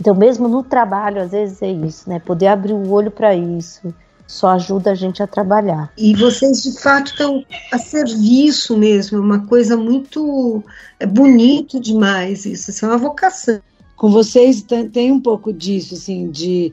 Então, 0.00 0.14
mesmo 0.14 0.48
no 0.48 0.62
trabalho, 0.62 1.22
às 1.22 1.32
vezes 1.32 1.60
é 1.62 1.70
isso, 1.70 2.08
né? 2.08 2.18
Poder 2.18 2.48
abrir 2.48 2.72
o 2.72 2.90
olho 2.90 3.10
para 3.10 3.34
isso 3.34 3.94
só 4.30 4.50
ajuda 4.50 4.92
a 4.92 4.94
gente 4.94 5.20
a 5.20 5.26
trabalhar. 5.26 5.92
E 5.98 6.14
vocês, 6.14 6.62
de 6.62 6.80
fato, 6.80 7.08
estão 7.10 7.44
a 7.72 7.78
serviço 7.78 8.78
mesmo, 8.78 9.18
é 9.18 9.20
uma 9.20 9.44
coisa 9.46 9.76
muito 9.76 10.62
é 11.00 11.06
bonito 11.06 11.80
demais 11.80 12.46
isso, 12.46 12.70
isso 12.70 12.84
é 12.84 12.88
uma 12.88 12.96
vocação. 12.96 13.60
Com 14.00 14.10
vocês 14.10 14.64
tem 14.90 15.12
um 15.12 15.20
pouco 15.20 15.52
disso, 15.52 15.92
assim, 15.92 16.30
de 16.30 16.72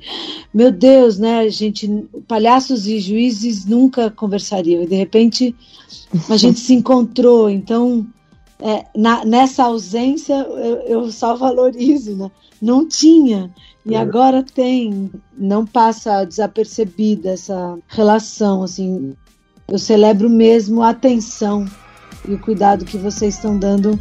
meu 0.54 0.72
Deus, 0.72 1.20
né? 1.20 1.50
Gente, 1.50 2.08
palhaços 2.26 2.88
e 2.88 3.00
juízes 3.00 3.66
nunca 3.66 4.10
conversariam, 4.10 4.82
e 4.82 4.88
de 4.88 4.96
repente 4.96 5.54
a 6.30 6.38
gente 6.40 6.58
se 6.58 6.74
encontrou, 6.74 7.50
então 7.50 8.08
é, 8.62 8.86
na, 8.96 9.26
nessa 9.26 9.66
ausência 9.66 10.36
eu, 10.36 10.76
eu, 10.88 11.12
só 11.12 11.36
valorizo, 11.36 12.16
né? 12.16 12.32
Não 12.62 12.88
tinha 12.88 13.54
e 13.86 13.94
é. 13.94 13.98
agora 13.98 14.42
tem, 14.42 15.12
não 15.38 15.66
passa 15.66 16.24
desapercebida 16.24 17.32
essa 17.32 17.78
relação, 17.90 18.64
assim. 18.64 19.18
Eu 19.68 19.78
celebro 19.78 20.30
mesmo 20.30 20.82
a 20.82 20.92
atenção 20.92 21.66
e 22.26 22.36
o 22.36 22.40
cuidado 22.40 22.86
que 22.86 22.98
vocês 22.98 23.36
estão 23.36 23.60
dando 23.60 24.00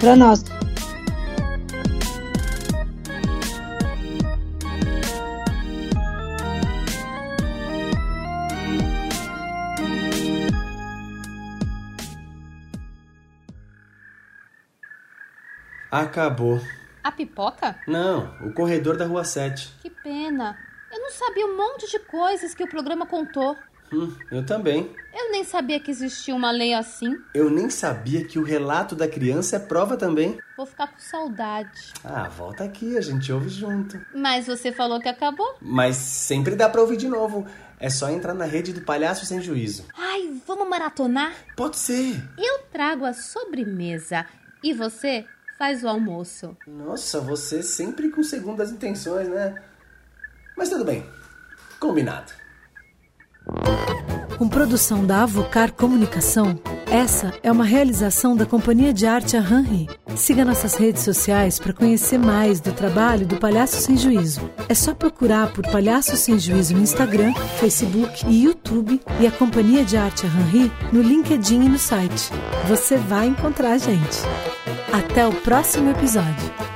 para 0.00 0.16
nós. 0.16 0.44
Acabou. 15.94 16.60
A 17.04 17.12
pipoca? 17.12 17.78
Não, 17.86 18.34
o 18.44 18.52
corredor 18.52 18.96
da 18.96 19.06
Rua 19.06 19.22
7. 19.22 19.76
Que 19.80 19.88
pena. 19.88 20.58
Eu 20.92 21.00
não 21.00 21.12
sabia 21.12 21.46
um 21.46 21.56
monte 21.56 21.88
de 21.88 22.00
coisas 22.00 22.52
que 22.52 22.64
o 22.64 22.68
programa 22.68 23.06
contou. 23.06 23.56
Hum, 23.92 24.12
eu 24.28 24.44
também. 24.44 24.90
Eu 25.14 25.30
nem 25.30 25.44
sabia 25.44 25.78
que 25.78 25.92
existia 25.92 26.34
uma 26.34 26.50
lei 26.50 26.74
assim. 26.74 27.14
Eu 27.32 27.48
nem 27.48 27.70
sabia 27.70 28.24
que 28.24 28.40
o 28.40 28.42
relato 28.42 28.96
da 28.96 29.06
criança 29.06 29.54
é 29.54 29.58
prova 29.60 29.96
também. 29.96 30.36
Vou 30.56 30.66
ficar 30.66 30.88
com 30.88 30.98
saudade. 30.98 31.92
Ah, 32.02 32.28
volta 32.28 32.64
aqui, 32.64 32.98
a 32.98 33.00
gente 33.00 33.32
ouve 33.32 33.48
junto. 33.48 34.04
Mas 34.12 34.48
você 34.48 34.72
falou 34.72 35.00
que 35.00 35.08
acabou? 35.08 35.54
Mas 35.62 35.94
sempre 35.94 36.56
dá 36.56 36.68
pra 36.68 36.80
ouvir 36.80 36.96
de 36.96 37.06
novo. 37.06 37.46
É 37.78 37.88
só 37.88 38.10
entrar 38.10 38.34
na 38.34 38.46
rede 38.46 38.72
do 38.72 38.80
Palhaço 38.80 39.24
Sem 39.26 39.40
Juízo. 39.40 39.84
Ai, 39.96 40.40
vamos 40.44 40.68
maratonar? 40.68 41.32
Pode 41.56 41.76
ser. 41.76 42.20
Eu 42.36 42.64
trago 42.72 43.04
a 43.04 43.12
sobremesa. 43.12 44.26
E 44.60 44.72
você 44.72 45.24
faz 45.58 45.84
o 45.84 45.88
almoço. 45.88 46.56
Nossa, 46.66 47.20
você 47.20 47.62
sempre 47.62 48.10
com 48.10 48.22
segundas 48.22 48.70
intenções, 48.70 49.28
né? 49.28 49.62
Mas 50.56 50.68
tudo 50.68 50.84
bem. 50.84 51.04
Combinado. 51.78 52.32
Com 54.38 54.48
produção 54.48 55.06
da 55.06 55.22
Avocar 55.22 55.72
Comunicação, 55.72 56.58
essa 56.90 57.32
é 57.42 57.50
uma 57.50 57.64
realização 57.64 58.36
da 58.36 58.46
Companhia 58.46 58.92
de 58.92 59.06
Arte 59.06 59.36
Henri. 59.36 59.88
Siga 60.16 60.44
nossas 60.44 60.74
redes 60.74 61.02
sociais 61.02 61.58
para 61.58 61.72
conhecer 61.72 62.18
mais 62.18 62.60
do 62.60 62.72
trabalho 62.72 63.26
do 63.26 63.36
Palhaço 63.36 63.80
Sem 63.80 63.96
Juízo. 63.96 64.50
É 64.68 64.74
só 64.74 64.94
procurar 64.94 65.52
por 65.52 65.64
Palhaço 65.70 66.16
Sem 66.16 66.38
Juízo 66.38 66.74
no 66.74 66.82
Instagram, 66.82 67.34
Facebook 67.58 68.24
e 68.28 68.44
YouTube 68.44 69.00
e 69.20 69.26
a 69.26 69.30
Companhia 69.30 69.84
de 69.84 69.96
Arte 69.96 70.26
Henri 70.26 70.70
no 70.92 71.02
LinkedIn 71.02 71.62
e 71.62 71.68
no 71.68 71.78
site. 71.78 72.30
Você 72.68 72.96
vai 72.96 73.26
encontrar 73.26 73.72
a 73.72 73.78
gente. 73.78 74.18
Até 74.92 75.26
o 75.26 75.32
próximo 75.32 75.90
episódio. 75.90 76.73